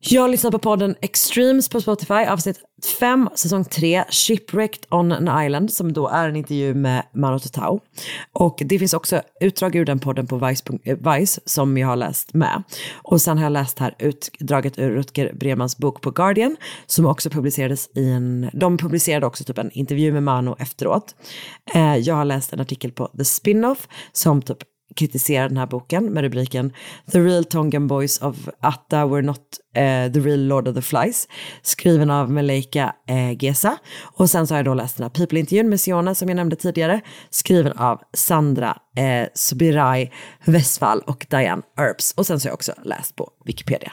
[0.00, 2.60] Jag lyssnar på podden Extremes på Spotify, avsnitt
[3.00, 7.80] 5, säsong 3, Shipwrecked on an Island, som då är en intervju med Mano Totau.
[8.32, 11.96] Och det finns också utdrag ur den podden på Vice, eh, Vice som jag har
[11.96, 12.62] läst med.
[12.94, 17.30] Och sen har jag läst här utdraget ur Rutger Bremans bok på Guardian, som också
[17.30, 21.14] publicerades i en, de publicerade också typ en intervju med Mano efteråt.
[21.74, 24.58] Eh, jag har läst en artikel på The Spinoff som typ
[24.96, 26.72] kritiserar den här boken med rubriken
[27.12, 29.40] The Real Tongan Boys of Atta Were Not
[29.74, 31.28] eh, The Real Lord of the Flies,
[31.62, 33.78] skriven av Meleika eh, Gesa.
[34.02, 36.56] Och sen så har jag då läst den här People-intervjun med Siona som jag nämnde
[36.56, 40.10] tidigare, skriven av Sandra eh, Subirai
[40.44, 42.12] Westfall och Diane Earps.
[42.16, 43.92] Och sen så har jag också läst på Wikipedia.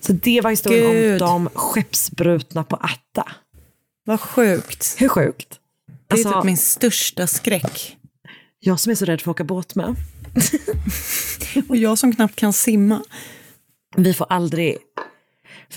[0.00, 1.22] Så det var historien Gud.
[1.22, 3.28] om de skeppsbrutna på Atta.
[4.04, 4.94] Vad sjukt.
[4.98, 5.56] Hur sjukt?
[6.08, 7.96] Det är Alltså- typ min största skräck.
[8.62, 9.96] Jag som är så rädd för att åka båt med.
[11.68, 13.02] Och jag som knappt kan simma.
[13.96, 14.76] Vi får aldrig,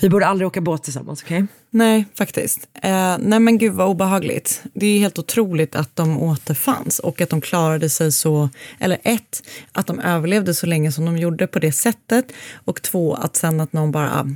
[0.00, 1.46] vi borde aldrig åka båt tillsammans, okej?
[1.70, 2.68] Nej, faktiskt.
[2.82, 4.62] Eh, nej men gud vad obehagligt.
[4.74, 9.42] Det är helt otroligt att de återfanns och att de klarade sig så, eller ett,
[9.72, 13.60] att de överlevde så länge som de gjorde på det sättet och två, att sen
[13.60, 14.26] att någon bara ah,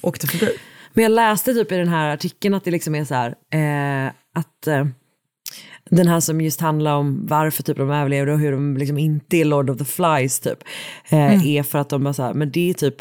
[0.00, 0.52] åkte förbi.
[0.92, 4.12] Men jag läste typ i den här artikeln att det liksom är så här, eh,
[4.34, 4.86] att eh,
[5.90, 9.36] den här som just handlar om varför typ de överlevde och hur de liksom inte
[9.36, 10.58] är Lord of the Flies typ,
[11.08, 12.96] eh, är för att de bara så här, men det är typ,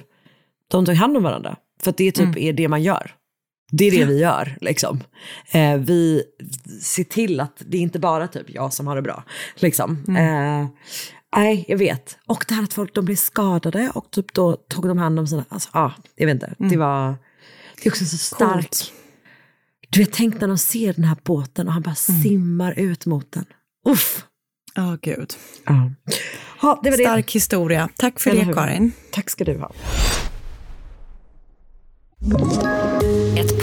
[0.72, 1.56] de tog hand om varandra.
[1.84, 3.12] För att det typ är det man gör.
[3.72, 5.04] Det är det vi gör liksom.
[5.52, 6.24] Eh, vi
[6.82, 9.24] ser till att det inte bara typ jag som har det bra.
[9.56, 10.04] Liksom.
[10.08, 10.68] Eh,
[11.36, 12.18] nej, jag vet.
[12.26, 15.28] Och det här att folk de blev skadade och typ då tog de hand om
[15.28, 16.54] sina, alltså, ah, jag vet inte.
[16.58, 17.16] Det var,
[17.76, 18.92] det är också så starkt.
[19.96, 23.32] Du vet, tänk när de ser den här båten och han bara simmar ut mot
[23.32, 23.46] den.
[23.88, 24.26] Uff.
[24.74, 25.34] Ja, gud.
[25.66, 25.92] Ja.
[26.62, 27.04] Ja, det var det.
[27.04, 27.90] Stark historia.
[27.98, 28.54] Tack för Eller det, hur?
[28.54, 28.92] Karin.
[29.12, 29.72] Tack ska du ha.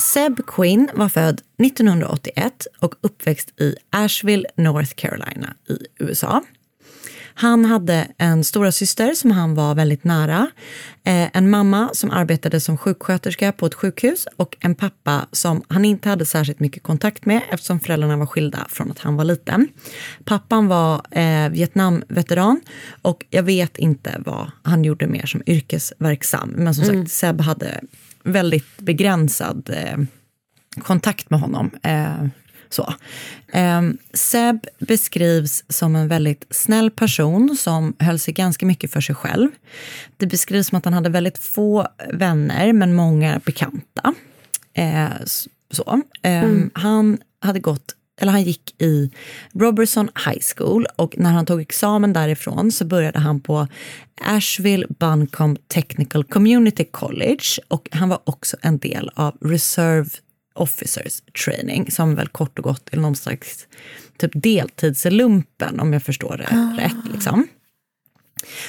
[0.00, 6.42] Seb Quinn var född 1981 och uppväxt i Asheville, North Carolina i USA.
[7.34, 10.50] Han hade en stora syster som han var väldigt nära,
[11.04, 15.84] eh, en mamma som arbetade som sjuksköterska på ett sjukhus och en pappa som han
[15.84, 19.68] inte hade särskilt mycket kontakt med eftersom föräldrarna var skilda från att han var liten.
[20.24, 22.60] Pappan var eh, Vietnamveteran
[23.02, 26.54] och jag vet inte vad han gjorde mer som yrkesverksam.
[26.56, 27.80] Men som sagt, Seb hade
[28.24, 29.98] väldigt begränsad eh,
[30.82, 31.70] kontakt med honom.
[31.82, 32.26] Eh,
[32.68, 32.94] så.
[33.52, 39.14] Eh, Seb beskrivs som en väldigt snäll person som höll sig ganska mycket för sig
[39.14, 39.48] själv.
[40.16, 44.14] Det beskrivs som att han hade väldigt få vänner, men många bekanta.
[44.74, 45.08] Eh,
[45.70, 46.02] så.
[46.22, 49.10] Eh, Han hade gått eller han gick i
[49.52, 53.68] Robertson High School och när han tog examen därifrån så började han på
[54.20, 60.10] Asheville Buncombe Technical Community College och han var också en del av Reserve
[60.54, 63.66] Officers Training som väl kort och gott är någon slags
[64.18, 67.12] typ deltidslumpen om jag förstår det rätt.
[67.12, 67.48] Liksom.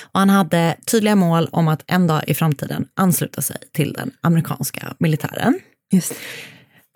[0.02, 4.12] Och han hade tydliga mål om att en dag i framtiden ansluta sig till den
[4.22, 5.60] amerikanska militären.
[5.92, 6.14] Just.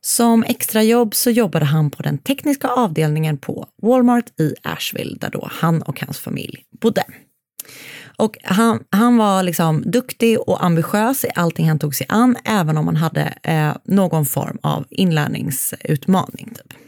[0.05, 5.49] Som extrajobb så jobbade han på den tekniska avdelningen på Walmart i Asheville där då
[5.51, 7.03] han och hans familj bodde.
[8.17, 12.77] Och han, han var liksom duktig och ambitiös i allting han tog sig an, även
[12.77, 16.53] om han hade eh, någon form av inlärningsutmaning.
[16.55, 16.79] Typ.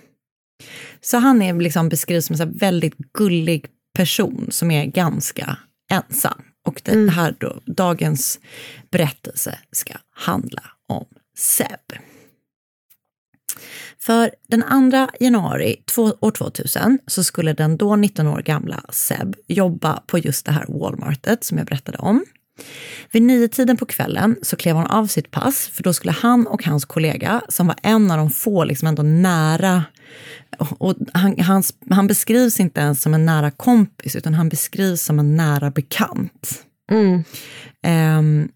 [1.02, 3.66] Så han är liksom beskrivs som en väldigt gullig
[3.96, 5.58] person som är ganska
[5.92, 8.40] ensam Och det här då, dagens
[8.92, 11.06] berättelse ska handla om
[11.38, 12.07] Seb.
[14.00, 15.76] För den 2 januari
[16.20, 20.66] år 2000 så skulle den då 19 år gamla Seb jobba på just det här
[20.68, 22.26] Walmartet som jag berättade om.
[23.12, 26.48] Vid nio tiden på kvällen så klev han av sitt pass för då skulle han
[26.48, 29.84] och hans kollega, som var en av de få liksom ändå nära
[30.58, 35.20] och han, han, han beskrivs inte ens som en nära kompis utan han beskrivs som
[35.20, 36.64] en nära bekant.
[36.92, 37.24] Mm.
[38.18, 38.50] Um,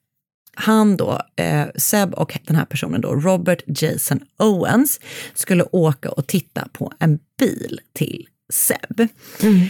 [0.62, 5.00] han då, eh, Seb och den här personen då, Robert Jason Owens,
[5.34, 9.08] skulle åka och titta på en bil till Seb.
[9.44, 9.68] Mm.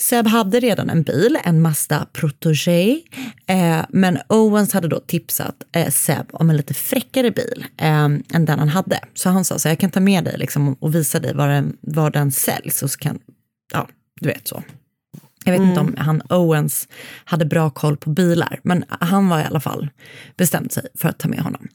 [0.00, 3.02] Seb hade redan en bil, en Mazda Protégé,
[3.46, 8.44] eh, men Owens hade då tipsat eh, Seb om en lite fräckare bil eh, än
[8.44, 9.00] den han hade.
[9.14, 11.76] Så han sa så jag kan ta med dig liksom, och visa dig var den,
[11.80, 13.18] var den säljs och så kan,
[13.72, 13.88] ja,
[14.20, 14.62] du vet så.
[15.46, 16.88] Jag vet inte om han Owens
[17.24, 19.88] hade bra koll på bilar, men han var i alla fall
[20.36, 21.68] bestämt sig för att ta med honom.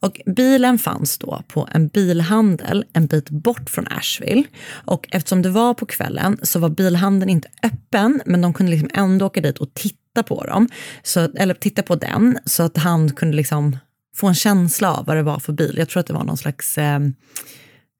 [0.00, 4.44] Och bilen fanns då på en bilhandel en bit bort från Asheville.
[4.68, 8.90] Och eftersom det var på kvällen så var bilhandeln inte öppen, men de kunde liksom
[8.94, 10.68] ändå åka dit och titta på dem,
[11.02, 13.78] så, eller titta på den, så att han kunde liksom
[14.16, 15.74] få en känsla av vad det var för bil.
[15.78, 17.00] Jag tror att det var någon slags eh,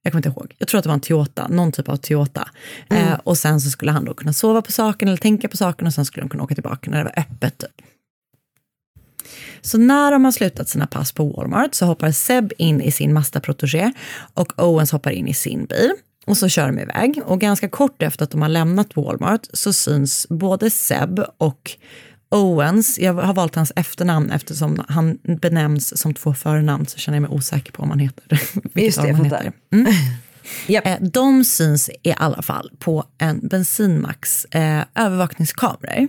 [0.07, 2.49] jag kommer inte ihåg, jag tror att det var en Toyota, någon typ av Toyota.
[2.89, 3.09] Mm.
[3.09, 5.87] Eh, och sen så skulle han då kunna sova på saken eller tänka på saken
[5.87, 7.59] och sen skulle de kunna åka tillbaka när det var öppet.
[7.59, 7.87] Typ.
[9.61, 13.13] Så när de har slutat sina pass på Walmart så hoppar Seb in i sin
[13.13, 13.93] Mazda Protégé
[14.35, 15.93] och Owens hoppar in i sin bil.
[16.27, 17.21] Och så kör de iväg.
[17.25, 21.71] Och ganska kort efter att de har lämnat Walmart så syns både Seb och
[22.29, 27.23] Owens, jag har valt hans efternamn eftersom han benämns som två förnamn så känner jag
[27.23, 28.27] mig osäker på om han heter.
[28.75, 29.53] vilket det, han heter.
[29.73, 29.93] Mm.
[30.67, 30.87] Japp.
[30.87, 36.09] Eh, De syns i alla fall på en bensinmacks eh, övervakningskameror.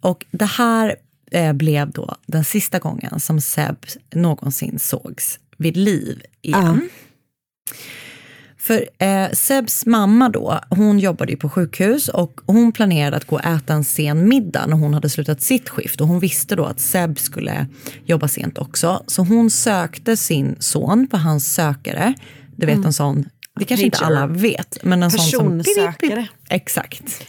[0.00, 0.96] Och det här
[1.30, 3.76] eh, blev då den sista gången som Seb
[4.14, 6.88] någonsin sågs vid liv igen.
[8.60, 13.36] För eh, Sebs mamma då, hon jobbade ju på sjukhus och hon planerade att gå
[13.36, 16.00] och äta en sen middag när hon hade slutat sitt skift.
[16.00, 17.66] Och hon visste då att Seb skulle
[18.04, 19.04] jobba sent också.
[19.06, 22.14] Så hon sökte sin son på hans sökare.
[22.56, 23.28] Du vet en sån,
[23.58, 24.16] det kanske inte Pager.
[24.16, 24.78] alla vet.
[24.82, 25.58] Men en sån som...
[25.58, 26.26] Personsökare.
[26.50, 27.26] Exakt.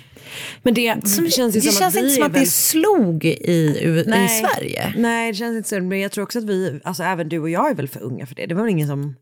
[0.63, 2.47] Men det som känns det som känns inte som att det väl...
[2.47, 4.29] slog i, U- i Nej.
[4.29, 4.93] Sverige.
[4.97, 5.81] Nej, det känns inte så.
[5.81, 8.25] Men jag tror också att vi, alltså även du och jag är väl för unga
[8.25, 8.45] för det.
[8.45, 9.15] Det var väl ingen som...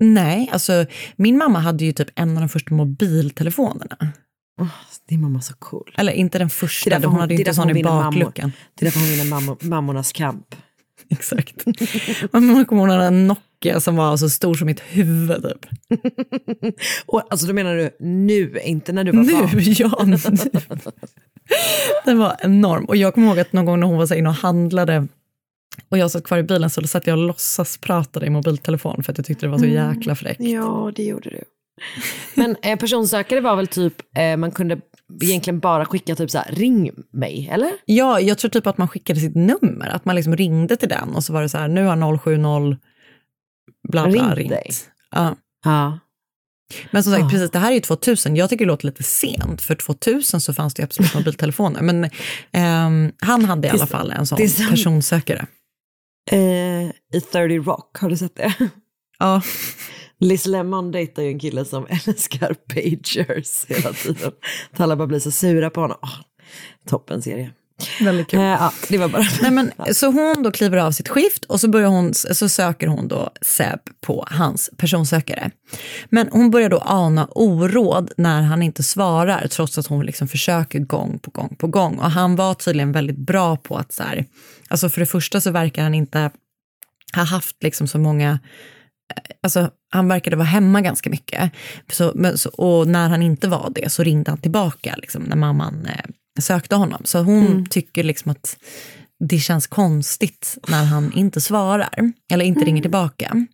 [0.00, 0.86] Nej, alltså
[1.16, 3.96] min mamma hade ju typ en av de första mobiltelefonerna.
[4.60, 4.66] Åh,
[5.08, 5.94] din mamma är så cool.
[5.98, 8.52] Eller inte den första, hon hon- hade ju inte sån i bakluckan.
[8.74, 10.54] Det är därför hon vinner mammor, mammornas kamp.
[11.10, 11.66] Exakt.
[12.32, 15.66] Man kommer ihåg en Nokia som var så stor som mitt huvud typ.
[17.06, 19.50] Och, alltså då menar du nu, inte när du var barn?
[19.54, 20.02] Nu, ja.
[20.04, 20.16] Nu.
[22.04, 22.84] Den var enorm.
[22.84, 25.06] Och jag kommer ihåg att någon gång när hon var så inne och handlade
[25.88, 29.12] och jag satt kvar i bilen så satt jag och låtsas pratade i mobiltelefon för
[29.12, 30.40] att jag tyckte det var så jäkla fräckt.
[30.40, 31.44] Ja, det gjorde du.
[32.34, 34.80] Men eh, personsökare var väl typ, eh, man kunde
[35.22, 37.70] egentligen bara skicka typ så här, ring mig, eller?
[37.84, 41.14] Ja, jag tror typ att man skickade sitt nummer, att man liksom ringde till den
[41.14, 42.76] och så var det så här, nu har 070
[43.88, 44.50] bla bla Ringt ringt.
[44.50, 44.70] dig.
[45.10, 45.36] Ja.
[45.64, 45.98] Ja.
[46.90, 47.30] Men som sagt, Ja.
[47.30, 48.36] precis, det här är ju 2000.
[48.36, 51.82] Jag tycker det låter lite sent, för 2000 så fanns det ju absolut mobiltelefoner.
[51.82, 52.10] Men
[52.52, 54.38] ehm, han hade i alla fall en sån
[54.70, 55.46] personsökare.
[56.32, 58.54] Eh, I 30 Rock, har du sett det?
[59.18, 59.42] Ja,
[60.20, 64.32] Liz Lemon dejtar ju en kille som älskar pagers hela tiden.
[64.76, 65.98] Så Alla bara blir så sura på honom.
[66.02, 66.14] Åh,
[66.88, 67.52] toppen serie.
[68.00, 68.40] Väldigt kul.
[68.40, 69.24] Eh, ja, det var bara...
[69.42, 72.86] Nej, men, så hon då kliver av sitt skift och så, börjar hon, så söker
[72.86, 75.50] hon då Seb på hans personsökare.
[76.08, 80.78] Men hon börjar då ana oråd när han inte svarar trots att hon liksom försöker
[80.78, 81.98] gång på gång på gång.
[81.98, 84.24] Och han var tydligen väldigt bra på att så här,
[84.68, 86.30] alltså för det första så verkar han inte
[87.16, 88.38] ha haft liksom så många
[89.42, 91.52] Alltså, han verkade vara hemma ganska mycket.
[91.92, 95.36] Så, men, så, och när han inte var det så ringde han tillbaka liksom, när
[95.36, 96.04] mamman eh,
[96.40, 97.02] sökte honom.
[97.04, 98.56] Så hon tycker liksom att
[99.28, 103.46] det känns konstigt när han inte svarar eller inte ringer tillbaka.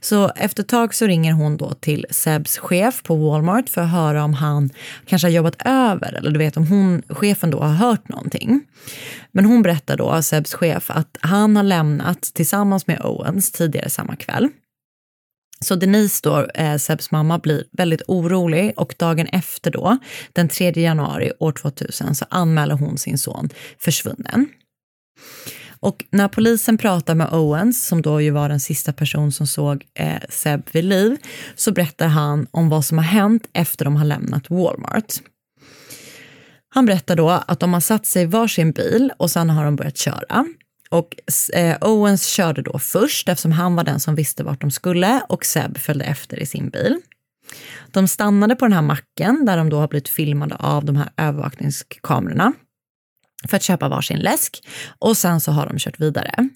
[0.00, 3.90] Så efter ett tag så ringer hon då till Sebs chef på Walmart för att
[3.90, 4.70] höra om han
[5.06, 8.60] kanske har jobbat över eller du vet om hon, chefen då har hört någonting.
[9.32, 14.16] Men hon berättar då, Sebs chef, att han har lämnat tillsammans med Owens tidigare samma
[14.16, 14.48] kväll.
[15.60, 19.98] Så Denise då, eh, Sebs mamma, blir väldigt orolig och dagen efter då,
[20.32, 23.48] den 3 januari år 2000, så anmäler hon sin son
[23.78, 24.48] försvunnen.
[25.80, 29.84] Och när polisen pratar med Owens, som då ju var den sista person som såg
[29.94, 31.16] eh, Seb vid liv,
[31.54, 35.14] så berättar han om vad som har hänt efter de har lämnat Walmart.
[36.68, 39.76] Han berättar då att de har satt sig i varsin bil och sen har de
[39.76, 40.46] börjat köra.
[40.88, 41.16] Och
[41.54, 45.44] eh, Owens körde då först eftersom han var den som visste vart de skulle och
[45.44, 47.00] Seb följde efter i sin bil.
[47.90, 51.08] De stannade på den här macken där de då har blivit filmade av de här
[51.16, 52.52] övervakningskamerorna
[53.48, 54.62] för att köpa varsin läsk
[54.98, 56.48] och sen så har de kört vidare.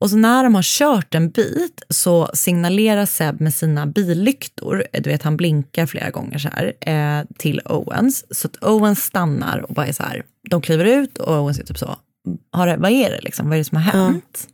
[0.00, 5.02] Och så när de har kört en bit så signalerar Seb med sina billyktor, eh,
[5.02, 8.24] du vet han blinkar flera gånger så här, eh, till Owens.
[8.30, 11.64] Så att Owens stannar och bara är så här, de kliver ut och Owens är
[11.64, 11.96] typ så,
[12.50, 14.48] har vad är det liksom, vad är det som har hänt?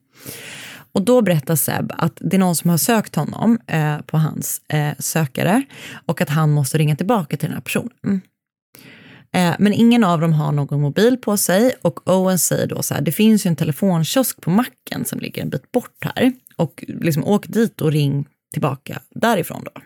[0.92, 4.60] Och då berättar Seb att det är någon som har sökt honom eh, på hans
[4.68, 5.62] eh, sökare
[6.06, 8.20] och att han måste ringa tillbaka till den här personen.
[9.32, 12.94] Eh, men ingen av dem har någon mobil på sig och Owen säger då så
[12.94, 16.84] här, det finns ju en telefonkiosk på macken som ligger en bit bort här och
[16.86, 19.80] liksom åk dit och ring tillbaka därifrån då.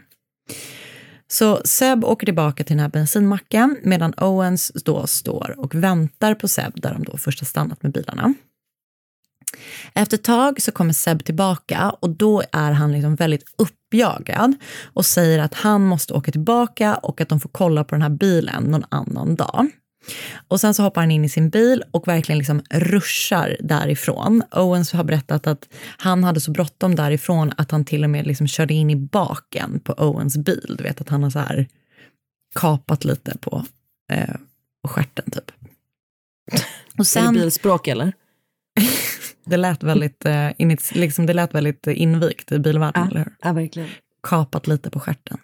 [1.30, 6.48] Så Seb åker tillbaka till den här bensinmacken medan Owens då står och väntar på
[6.48, 8.34] Seb där de då först har stannat med bilarna.
[9.94, 14.54] Efter ett tag så kommer Seb tillbaka och då är han liksom väldigt uppjagad
[14.84, 18.08] och säger att han måste åka tillbaka och att de får kolla på den här
[18.08, 19.70] bilen någon annan dag.
[20.48, 24.42] Och sen så hoppar han in i sin bil och verkligen liksom ruschar därifrån.
[24.50, 28.46] Owens har berättat att han hade så bråttom därifrån att han till och med liksom
[28.46, 30.74] körde in i baken på Owens bil.
[30.78, 31.66] Du vet att han har så här
[32.54, 33.64] kapat lite på,
[34.12, 34.34] eh,
[34.88, 35.52] stjärten typ.
[36.98, 37.24] Och sen...
[37.24, 38.12] Är det bilspråk eller?
[39.44, 43.36] Det lät väldigt, eh, inits, liksom, det lät väldigt invigt i bilvärlden, ja, eller hur?
[43.42, 43.88] Ja, verkligen.
[44.22, 45.38] Kapat lite på stjärten.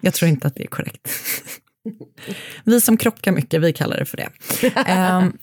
[0.00, 1.08] Jag tror inte att det är korrekt.
[2.64, 4.28] Vi som krockar mycket, vi kallar det för det.
[4.92, 5.38] um,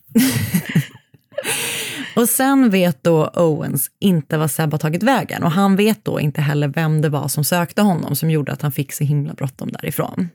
[2.15, 6.19] och sen vet då Owens inte vad Seb har tagit vägen och han vet då
[6.19, 9.33] inte heller vem det var som sökte honom som gjorde att han fick så himla
[9.33, 10.29] bråttom därifrån.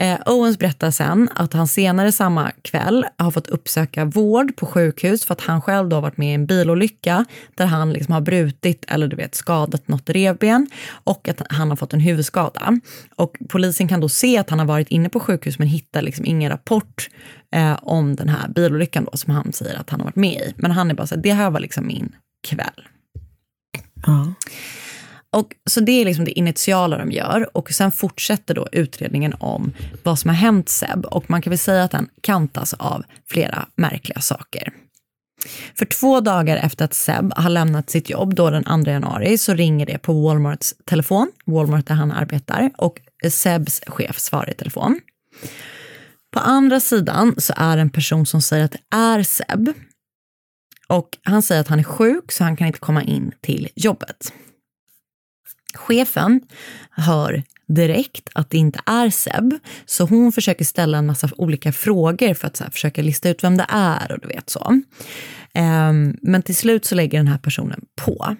[0.00, 5.24] Eh, Owens berättar sen att han senare samma kväll har fått uppsöka vård på sjukhus
[5.24, 7.24] för att han själv då varit med i en bilolycka
[7.54, 11.76] där han liksom har brutit eller du vet skadat något revben och att han har
[11.76, 12.80] fått en huvudskada.
[13.16, 16.24] Och polisen kan då se att han har varit inne på sjukhus men hittar liksom
[16.24, 17.08] ingen rapport
[17.54, 20.54] eh, om den här bilolyckan då som han säger att han har varit med i.
[20.56, 22.16] Men han är bara så här, det här var liksom min
[22.48, 22.88] kväll.
[24.06, 24.34] Ja.
[25.36, 29.72] Och, så det är liksom det initiala de gör och sen fortsätter då utredningen om
[30.02, 33.68] vad som har hänt Seb och man kan väl säga att den kantas av flera
[33.76, 34.72] märkliga saker.
[35.78, 39.54] För två dagar efter att Seb har lämnat sitt jobb, då den 2 januari, så
[39.54, 45.00] ringer det på Walmarts telefon, Walmart där han arbetar, och Sebs chef svarar i telefon.
[46.32, 49.72] På andra sidan så är det en person som säger att det är Seb.
[50.88, 54.32] Och han säger att han är sjuk så han kan inte komma in till jobbet.
[55.76, 56.40] Chefen
[56.90, 59.54] hör direkt att det inte är Seb,
[59.86, 63.56] så hon försöker ställa en massa olika frågor för att här, försöka lista ut vem
[63.56, 64.80] det är och du vet så.
[65.54, 68.36] Um, men till slut så lägger den här personen på.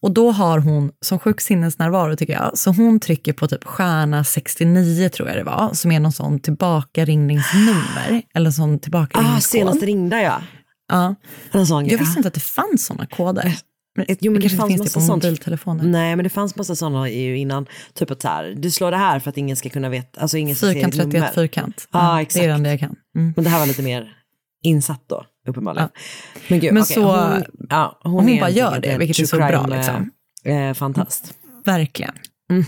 [0.00, 4.24] Och då har hon som sjuk sinnesnärvaro tycker jag, så hon trycker på typ stjärna
[4.24, 8.22] 69 tror jag det var, som är någon sån tillbakaringningsnummer.
[8.34, 9.36] Eller sån tillbakaringskod.
[9.36, 10.42] Ah, senast ringda ja.
[10.88, 11.14] Ja.
[11.52, 13.54] Jag visste inte att det fanns såna koder.
[13.98, 15.24] Men, jo, men det, det fanns finns massa det på sånt.
[15.24, 15.84] mobiltelefoner.
[15.84, 17.66] Nej, men det fanns massa sådana innan.
[17.94, 20.20] Typ att här, du slår det här för att ingen ska kunna veta.
[20.20, 21.88] Alltså ingen fyrkant 31 fyrkant.
[21.92, 22.44] Ja, ah, exakt.
[22.44, 22.96] Det är det jag kan.
[23.16, 23.32] Mm.
[23.36, 24.14] Men det här var lite mer
[24.62, 25.88] insatt då, uppenbarligen.
[25.94, 26.00] Ja.
[26.48, 29.36] Men gud, men okay, så, hon, ja, hon, hon bara gör det, vilket är så
[29.36, 29.66] bra.
[29.66, 30.10] Liksom.
[30.44, 31.34] Eh, fantast.
[31.64, 32.14] Verkligen.
[32.50, 32.64] Mm.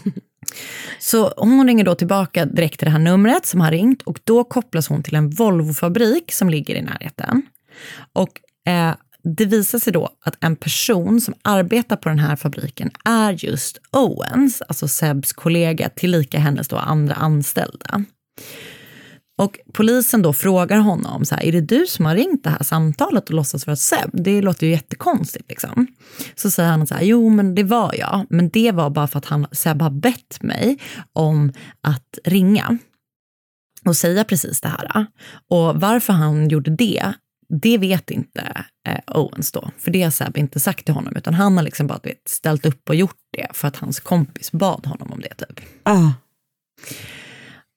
[0.98, 4.44] Så hon ringer då tillbaka direkt till det här numret som har ringt och då
[4.44, 7.42] kopplas hon till en Volvo-fabrik som ligger i närheten.
[8.12, 8.40] Och
[8.72, 13.32] eh, det visar sig då att en person som arbetar på den här fabriken är
[13.32, 18.04] just Owens, alltså Sebs kollega, tillika hennes då andra anställda.
[19.38, 22.62] Och polisen då frågar honom, så här, är det du som har ringt det här
[22.62, 24.10] samtalet och låtsas vara Seb?
[24.12, 25.48] Det låter ju jättekonstigt.
[25.48, 25.86] Liksom.
[26.34, 29.18] Så säger han så här, jo men det var jag, men det var bara för
[29.18, 30.78] att han, Seb har bett mig
[31.12, 32.78] om att ringa
[33.84, 35.06] och säga precis det här.
[35.48, 37.14] Och varför han gjorde det
[37.50, 41.34] det vet inte eh, Owens då, för det har Seb inte sagt till honom, utan
[41.34, 44.86] han har liksom bara vet, ställt upp och gjort det för att hans kompis bad
[44.86, 45.34] honom om det.
[45.34, 45.60] Typ.
[45.82, 46.12] Ah.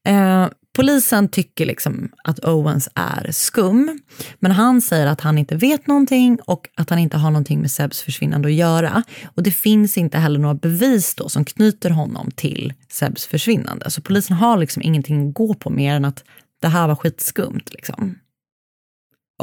[0.09, 3.99] Eh, polisen tycker liksom att Owens är skum,
[4.39, 7.71] men han säger att han inte vet någonting och att han inte har någonting med
[7.71, 9.03] Sebs försvinnande att göra.
[9.35, 13.91] Och det finns inte heller några bevis då som knyter honom till Sebs försvinnande.
[13.91, 16.23] Så polisen har liksom ingenting att gå på mer än att
[16.61, 17.63] det här var skitskumt.
[17.71, 18.15] Liksom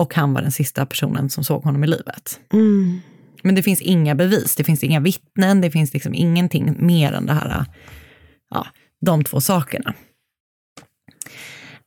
[0.01, 2.41] och han var den sista personen som såg honom i livet.
[2.53, 3.01] Mm.
[3.43, 7.27] Men det finns inga bevis, det finns inga vittnen, det finns liksom ingenting mer än
[7.27, 7.65] det här,
[8.51, 8.67] ja,
[9.01, 9.95] de två sakerna.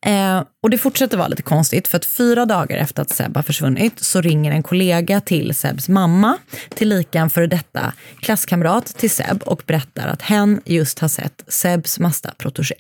[0.06, 3.44] Eh, och det fortsätter vara lite konstigt för att fyra dagar efter att Seb har
[3.44, 6.38] försvunnit så ringer en kollega till Sebs mamma,
[6.70, 12.00] tillika en före detta klasskamrat till Seb och berättar att hen just har sett Sebs
[12.00, 12.76] Mazda Protégé.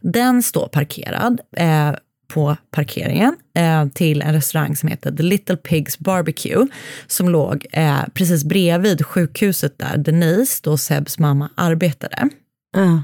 [0.00, 1.94] Den står parkerad eh,
[2.34, 6.66] på parkeringen eh, till en restaurang som heter The Little Pigs Barbecue
[7.06, 12.28] som låg eh, precis bredvid sjukhuset där Denise, då Sebs mamma, arbetade.
[12.76, 13.00] Uh.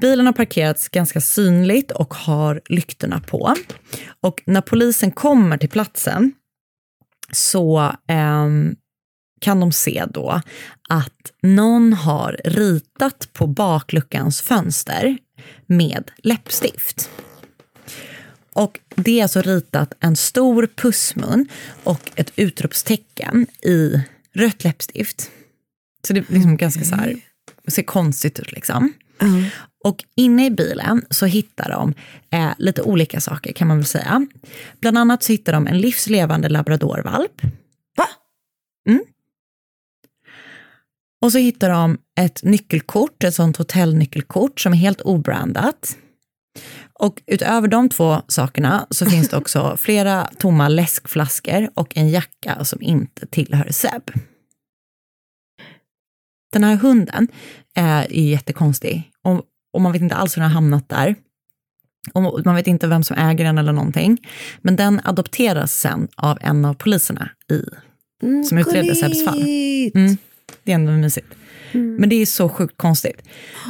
[0.00, 3.54] Bilen har parkerats ganska synligt och har lyktorna på.
[4.22, 6.32] Och när polisen kommer till platsen
[7.32, 8.46] så eh,
[9.40, 10.40] kan de se då
[10.88, 15.18] att någon har ritat på bakluckans fönster
[15.66, 17.10] med läppstift.
[18.52, 21.48] Och det är alltså ritat en stor pussmun
[21.84, 24.00] och ett utropstecken i
[24.32, 25.30] rött läppstift.
[26.06, 27.16] Så det är liksom ganska så här,
[27.68, 28.92] ser konstigt ut liksom.
[29.22, 29.46] Uh.
[29.84, 31.94] Och inne i bilen så hittar de
[32.30, 34.26] eh, lite olika saker kan man väl säga.
[34.80, 37.42] Bland annat så hittar de en livslevande labradorvalp.
[37.96, 38.08] Va?
[38.88, 39.02] Mm.
[41.22, 45.96] Och så hittar de ett nyckelkort, ett sånt hotellnyckelkort som är helt obrandat.
[47.00, 52.64] Och utöver de två sakerna så finns det också flera tomma läskflaskor och en jacka
[52.64, 54.10] som inte tillhör Seb.
[56.52, 57.28] Den här hunden
[57.74, 59.42] är jättekonstig och,
[59.72, 61.14] och man vet inte alls hur den har hamnat där.
[62.12, 64.26] Och man vet inte vem som äger den eller någonting.
[64.62, 67.64] Men den adopteras sen av en av poliserna i,
[68.44, 69.42] som utredde Sebs fall.
[69.94, 70.16] Mm,
[70.64, 71.34] det är ändå mysigt.
[71.72, 71.96] Mm.
[71.96, 73.22] Men det är så sjukt konstigt.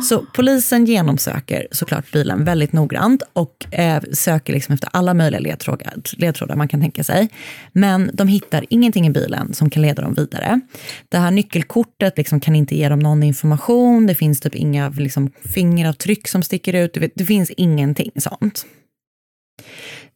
[0.08, 5.94] Så polisen genomsöker såklart bilen väldigt noggrant och eh, söker liksom efter alla möjliga ledtrådar,
[6.16, 7.28] ledtrådar man kan tänka sig.
[7.72, 10.60] Men de hittar ingenting i bilen som kan leda dem vidare.
[11.08, 14.06] Det här nyckelkortet liksom kan inte ge dem någon information.
[14.06, 16.94] Det finns typ inga liksom, fingeravtryck som sticker ut.
[16.94, 18.66] Det, det finns ingenting sånt.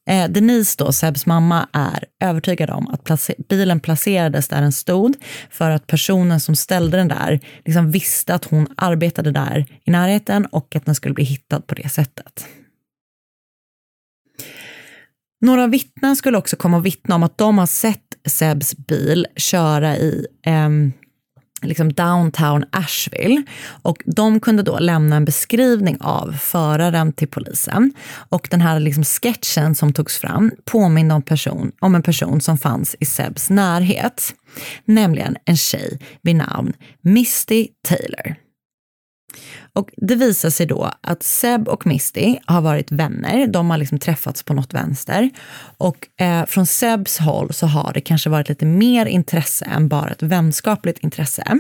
[0.07, 5.17] Eh, Denise, då, Sebs mamma, är övertygad om att place bilen placerades där den stod
[5.51, 10.47] för att personen som ställde den där liksom visste att hon arbetade där i närheten
[10.47, 12.47] och att den skulle bli hittad på det sättet.
[15.41, 19.97] Några vittnen skulle också komma och vittna om att de har sett Sebs bil köra
[19.97, 20.69] i eh,
[21.67, 23.43] liksom downtown Asheville.
[23.83, 27.93] Och de kunde då lämna en beskrivning av föraren till polisen.
[28.29, 32.59] Och den här liksom sketchen som togs fram påminner om, person, om en person som
[32.59, 34.35] fanns i Sebs närhet.
[34.85, 38.44] Nämligen en tjej vid namn Misty Taylor.
[39.73, 43.47] Och det visar sig då att Seb och Misty har varit vänner.
[43.47, 45.31] De har liksom träffats på något vänster.
[45.77, 50.11] Och eh, från Sebs håll så har det kanske varit lite mer intresse än bara
[50.11, 51.59] ett vänskapligt intresse.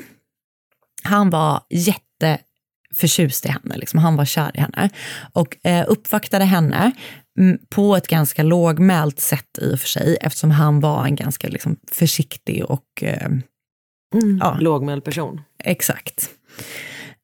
[1.02, 3.98] Han var jätteförtjust i henne, liksom.
[3.98, 4.90] han var kär i henne.
[5.32, 6.92] Och eh, uppvaktade henne
[7.38, 11.48] mm, på ett ganska lågmält sätt i och för sig, eftersom han var en ganska
[11.48, 13.02] liksom, försiktig och...
[13.02, 14.56] Eh, mm, ja.
[14.60, 15.40] Lågmäld person.
[15.64, 16.30] Exakt.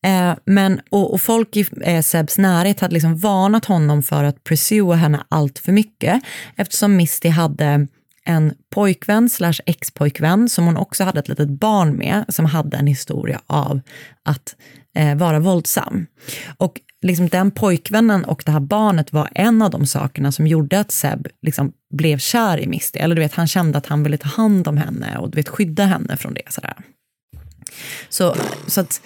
[0.07, 4.45] Eh, men, och, och, folk i eh, Sebs närhet hade liksom varnat honom för att
[4.45, 6.23] pursua henne allt för mycket
[6.57, 7.87] eftersom Misty hade
[8.25, 12.87] en pojkvän slash ex-pojkvän som hon också hade ett litet barn med som hade en
[12.87, 13.81] historia av
[14.25, 14.57] att
[14.97, 16.07] eh, vara våldsam.
[16.57, 20.81] Och liksom den pojkvännen och det här barnet var en av de sakerna som gjorde
[20.81, 22.99] att Seb liksom blev kär i Misty.
[22.99, 25.49] Eller du vet, han kände att han ville ta hand om henne och du vet,
[25.49, 26.53] skydda henne från det.
[26.53, 26.75] Sådär.
[28.09, 28.37] Så,
[28.67, 29.03] så att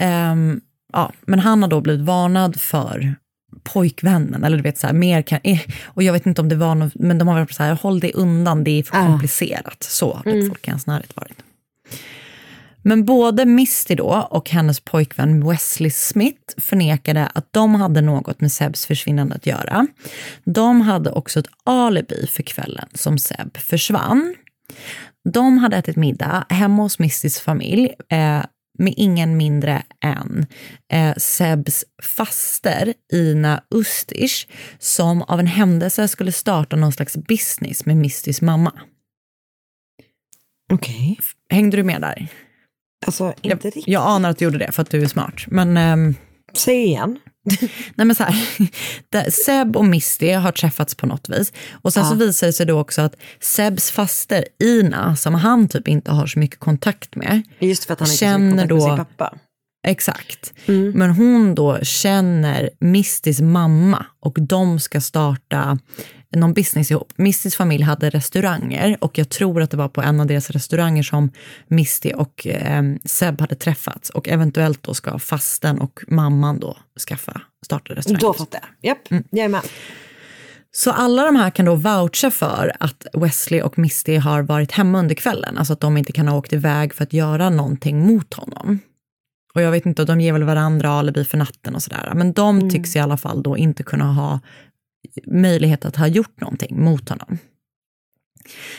[0.00, 0.60] Um,
[0.92, 3.14] ja, men han har då blivit varnad för
[3.62, 6.56] pojkvännen, eller du vet så här, mer kan, eh, och jag vet inte om det
[6.56, 9.82] var något, men de har varit så här, håll dig undan, det är för komplicerat.
[9.82, 10.48] Så har mm.
[10.48, 11.42] folk i hans närhet varit.
[12.84, 18.52] Men både Misty då och hennes pojkvän Wesley Smith förnekade att de hade något med
[18.52, 19.86] Sebs försvinnande att göra.
[20.44, 24.34] De hade också ett alibi för kvällen som Seb försvann.
[25.32, 28.44] De hade ätit middag hemma hos Mistys familj eh,
[28.78, 30.46] med ingen mindre än
[30.92, 34.48] eh, Sebs faster Ina Ustish
[34.78, 38.72] som av en händelse skulle starta någon slags business med Mistys mamma.
[40.72, 40.94] Okej.
[40.94, 41.16] Okay.
[41.50, 42.28] Hängde du med där?
[43.06, 43.88] Alltså, inte jag, riktigt.
[43.88, 45.44] Jag anar att du gjorde det för att du är smart.
[45.46, 46.14] Men, ehm,
[46.52, 47.18] Säg igen.
[47.94, 51.52] Nej men så här, Seb och Misty har träffats på något vis.
[51.72, 52.10] Och sen ja.
[52.10, 56.26] så visar det sig då också att Sebs faster Ina, som han typ inte har
[56.26, 57.42] så mycket kontakt med.
[57.58, 59.38] Just för att han inte har så kontakt då, med sin pappa.
[59.86, 60.52] Exakt.
[60.66, 60.90] Mm.
[60.90, 65.78] Men hon då känner Mistys mamma och de ska starta
[66.32, 67.12] någon business ihop.
[67.16, 71.02] Mistys familj hade restauranger och jag tror att det var på en av deras restauranger
[71.02, 71.30] som
[71.68, 76.76] Misty och eh, Seb hade träffats och eventuellt då ska fasten och mamman då
[77.08, 78.20] skaffa, starta restaurang.
[78.20, 78.90] Då fattar jag.
[78.90, 79.50] Japp, Mm.
[79.52, 79.60] med.
[80.74, 84.98] Så alla de här kan då voucha för att Wesley och Misty har varit hemma
[84.98, 88.34] under kvällen, alltså att de inte kan ha åkt iväg för att göra någonting mot
[88.34, 88.78] honom.
[89.54, 92.70] Och jag vet inte, de ger väl varandra alibi för natten och sådär, men de
[92.70, 94.40] tycks i alla fall då inte kunna ha
[95.26, 97.38] möjlighet att ha gjort någonting mot honom.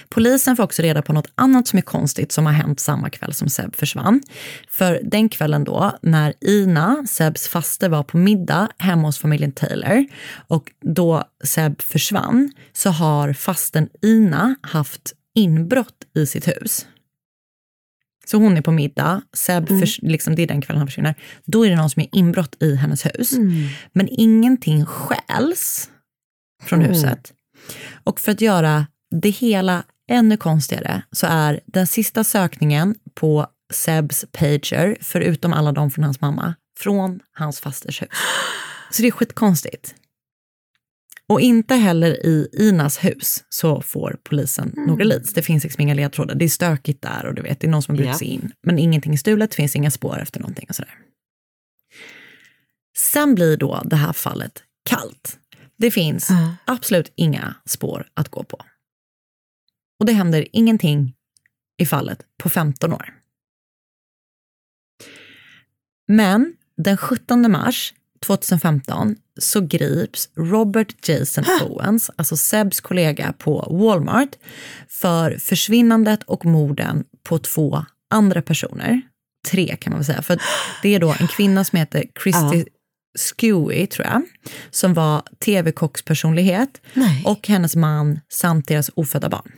[0.10, 3.34] Polisen får också reda på något annat som är konstigt som har hänt samma kväll
[3.34, 4.22] som Seb försvann.
[4.68, 10.06] För den kvällen då, när Ina, Sebs faste, var på middag hemma hos familjen Taylor
[10.48, 16.88] och då Seb försvann så har fasten Ina haft inbrott i sitt hus.
[18.26, 21.16] Så hon är på middag, Seb, förs- liksom, det är den kvällen han försvinner.
[21.46, 23.32] Då är det någon som är inbrott i hennes hus.
[23.94, 25.90] Men ingenting stjäls
[26.64, 27.34] från huset.
[28.04, 28.88] Och för att göra
[29.22, 35.92] det hela ännu konstigare så är den sista sökningen på Sebs pager, förutom alla de
[35.92, 38.10] från hans mamma, från hans fasters hus.
[38.92, 39.96] Så det är skitkonstigt.
[41.28, 45.34] Och inte heller i Inas hus så får polisen några leads.
[45.34, 46.36] Det finns liksom inga ledtrådar.
[46.36, 48.52] Det är stökigt där och du vet, det är någon som har brutit sig in.
[48.64, 50.98] Men ingenting är stulet, det finns inga spår efter någonting och sådär.
[52.98, 55.40] Sen blir då det här fallet kallt.
[55.84, 56.30] Det finns
[56.66, 58.58] absolut inga spår att gå på.
[60.00, 61.14] Och det händer ingenting
[61.78, 63.14] i fallet på 15 år.
[66.08, 67.94] Men den 17 mars
[68.26, 74.36] 2015 så grips Robert Jason Owens, alltså Sebs kollega på Walmart,
[74.88, 79.02] för försvinnandet och morden på två andra personer.
[79.48, 80.42] Tre kan man väl säga, för
[80.82, 82.66] det är då en kvinna som heter Christy
[83.20, 84.22] Skewy, tror jag,
[84.72, 86.82] som var tv-kockspersonlighet
[87.26, 89.52] och hennes man samt deras ofödda barn.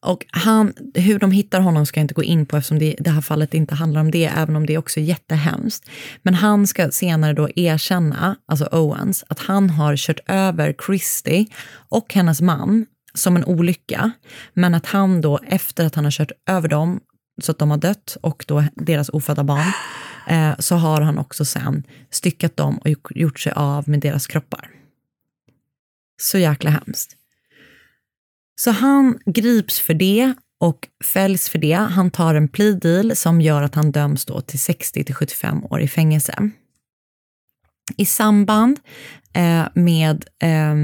[0.00, 3.10] Och han, hur de hittar honom ska jag inte gå in på eftersom det, det
[3.10, 5.90] här fallet inte handlar om det, även om det också är jättehemskt.
[6.22, 11.46] Men han ska senare då erkänna, alltså Owens, att han har kört över Christy
[11.88, 14.10] och hennes man som en olycka.
[14.54, 17.00] Men att han då, efter att han har kört över dem,
[17.42, 19.72] så att de har dött, och då deras ofödda barn,
[20.28, 24.70] eh, så har han också sen styckat dem och gjort- sig av med deras kroppar.
[26.20, 27.16] Så jäkla hemskt.
[28.60, 31.74] Så han grips för det och fälls för det.
[31.74, 35.64] Han tar en plea deal som gör att han döms då till 60 till 75
[35.64, 36.50] år i fängelse.
[37.96, 38.80] I samband
[39.32, 40.74] eh, med eh,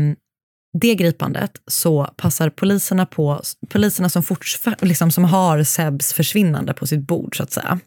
[0.73, 6.87] det gripandet så passar poliserna på, poliserna som, forts, liksom, som har Sebs försvinnande på
[6.87, 7.79] sitt bord så att säga.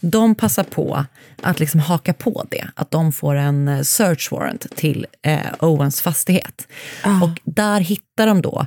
[0.00, 1.04] De passar på
[1.42, 6.00] att liksom haka på det, att de får en eh, search warrant till eh, Owens
[6.00, 6.68] fastighet.
[7.22, 8.66] Och där hittar de då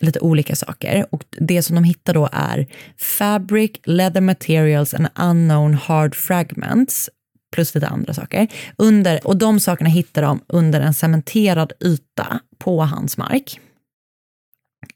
[0.00, 1.06] lite olika saker.
[1.10, 2.66] Och det som de hittar då är
[2.98, 7.10] fabric, leather materials and unknown hard fragments
[7.50, 8.48] plus lite andra saker.
[8.76, 13.60] Under, och de sakerna hittar de under en cementerad yta på hans mark.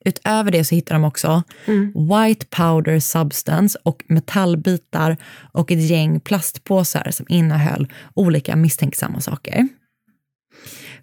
[0.04, 1.42] Utöver det så hittar de också
[1.94, 5.16] white powder substance och metallbitar
[5.52, 9.68] och ett gäng plastpåsar som innehöll olika misstänksamma saker.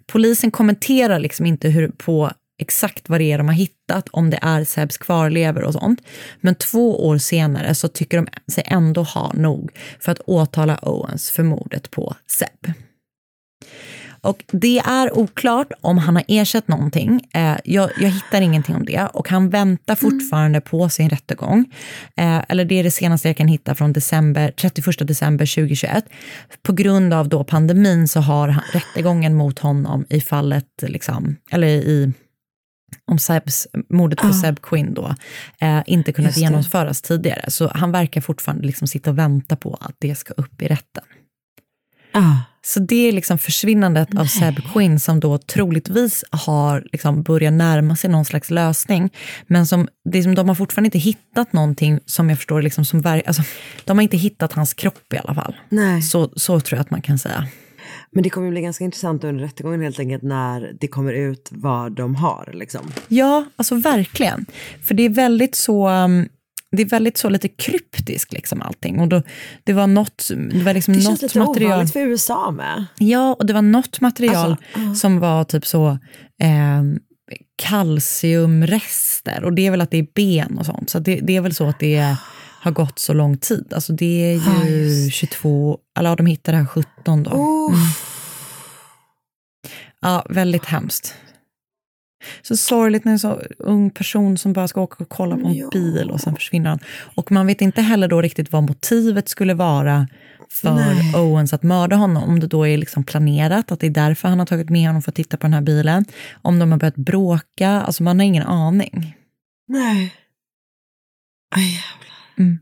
[0.06, 4.38] Polisen kommenterar liksom inte hur, på exakt vad det är de har hittat, om det
[4.42, 6.00] är Sebs kvarlever och sånt.
[6.40, 11.30] Men två år senare så tycker de sig ändå ha nog för att åtala Owens
[11.30, 12.74] för mordet på Seb.
[14.22, 17.20] Och det är oklart om han har ersatt någonting.
[17.34, 21.72] Eh, jag, jag hittar ingenting om det och han väntar fortfarande på sin rättegång.
[22.16, 26.04] Eh, eller det är det senaste jag kan hitta från december, 31 december 2021.
[26.62, 31.68] På grund av då pandemin så har han, rättegången mot honom i fallet, liksom, eller
[31.68, 32.12] i
[33.04, 35.14] om Sebs, mordet på Seb Quinn då,
[35.60, 37.50] eh, inte kunnat genomföras tidigare.
[37.50, 41.04] Så han verkar fortfarande liksom sitta och vänta på att det ska upp i rätten.
[42.12, 42.36] Ah.
[42.64, 47.96] Så det är liksom försvinnandet av Seb Quinn som då troligtvis har liksom börjat närma
[47.96, 49.10] sig någon slags lösning.
[49.46, 53.22] Men som, det som, de har fortfarande inte hittat någonting som jag förstår, liksom som
[53.26, 53.42] alltså,
[53.84, 55.56] de har inte hittat hans kropp i alla fall.
[55.68, 56.02] Nej.
[56.02, 57.46] Så, så tror jag att man kan säga.
[58.14, 61.92] Men det kommer bli ganska intressant under rättegången helt enkelt när det kommer ut vad
[61.92, 62.50] de har.
[62.54, 62.80] Liksom.
[63.08, 64.46] Ja, alltså verkligen.
[64.82, 65.88] För det är väldigt så...
[65.88, 66.28] um,
[66.76, 69.00] Det är väldigt så lite kryptiskt liksom allting.
[69.00, 69.22] Och då,
[69.64, 71.72] det var något, det var liksom Det något känns lite material.
[71.72, 72.84] ovanligt för USA med.
[72.98, 75.88] Ja, och det var något material Alltså, som var typ så
[76.42, 76.82] eh,
[77.62, 79.44] kalciumrester.
[79.44, 80.90] Och det är väl att det är ben och sånt.
[80.90, 82.16] Så det, det är väl så att det
[82.62, 83.72] har gått så lång tid.
[83.74, 85.14] Alltså det är ju just.
[85.14, 87.30] 22, eller ja, de hittade det här 17 då.
[87.30, 87.74] Oh.
[90.00, 91.14] Ja, väldigt hemskt.
[92.42, 95.54] Så sorgligt när en så ung person som bara ska åka och kolla på en
[95.54, 95.68] Ja.
[95.72, 96.78] bil och sen försvinner han.
[97.14, 100.08] Och man vet inte heller då riktigt vad motivet skulle vara
[100.50, 101.14] för Nej.
[101.16, 102.22] Owens att mörda honom.
[102.24, 105.02] Om det då är liksom planerat, att det är därför han har tagit med honom
[105.02, 106.04] för att titta på den här bilen.
[106.42, 109.16] Om de har börjat bråka, alltså man har ingen aning.
[109.68, 110.14] Nej.
[111.54, 112.21] Aj jävlar.
[112.38, 112.58] Mm.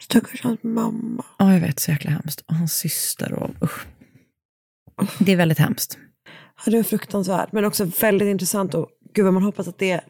[0.00, 1.24] Stackars hans mamma.
[1.38, 2.40] Ja, jag vet, så jäkla hemskt.
[2.40, 3.86] Och hans syster och usch.
[5.18, 5.98] Det är väldigt hemskt.
[6.64, 7.52] Ja, det var fruktansvärt.
[7.52, 8.74] Men också väldigt intressant.
[8.74, 10.00] Och gud vad man hoppas att det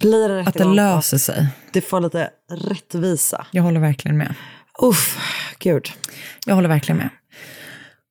[0.00, 0.74] blir en Att det rättegång.
[0.74, 1.48] löser sig.
[1.72, 3.46] Det får lite rättvisa.
[3.52, 4.34] Jag håller verkligen med.
[4.82, 5.18] Uff,
[5.58, 5.88] gud.
[6.46, 7.10] Jag håller verkligen med.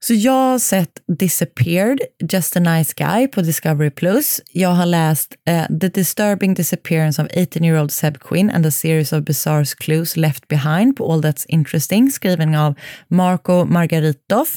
[0.08, 2.00] Så jag har sett Disappeared,
[2.32, 3.90] Just a Nice Guy på Discovery+.
[3.90, 4.42] Plus.
[4.52, 9.24] Jag har läst uh, The Disturbing Disappearance of 18-year-old Seb Quinn and a series of
[9.24, 12.76] bizarre clues left behind på All That's Interesting, skriven av
[13.08, 14.48] Marco Margaritov.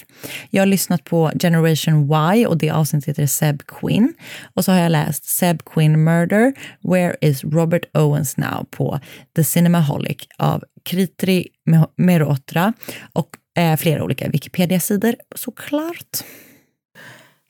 [0.51, 4.14] Jag har lyssnat på Generation Y och det avsnittet heter Seb Quinn.
[4.55, 6.53] Och så har jag läst Seb Quinn Murder,
[6.92, 9.01] Where is Robert Owens Now på
[9.36, 11.49] The Cinemaholic av Kritri
[11.96, 12.72] Merotra
[13.12, 13.28] och
[13.59, 16.24] eh, flera olika Wikipedia-sidor såklart.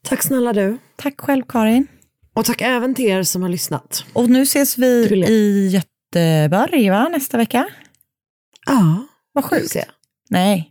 [0.05, 0.79] Tack snälla du.
[0.97, 1.87] Tack själv Karin.
[2.35, 4.05] Och tack även till er som har lyssnat.
[4.13, 4.87] Och nu ses vi
[5.29, 7.69] i Göteborg va, nästa vecka.
[8.67, 9.77] Ja, Vad sjukt.
[10.31, 10.71] Nej,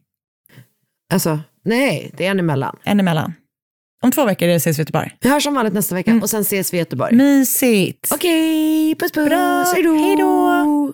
[1.14, 2.78] Alltså, nej, det är en emellan.
[2.84, 3.34] en emellan.
[4.04, 5.18] Om två veckor ses vi i Göteborg.
[5.22, 6.24] Vi hörs som vanligt nästa vecka Mm.
[6.24, 7.16] och sen ses vi i Göteborg.
[7.16, 8.12] Mysigt.
[8.14, 9.26] Okej, puss puss.
[9.30, 10.94] Bra, Hej då.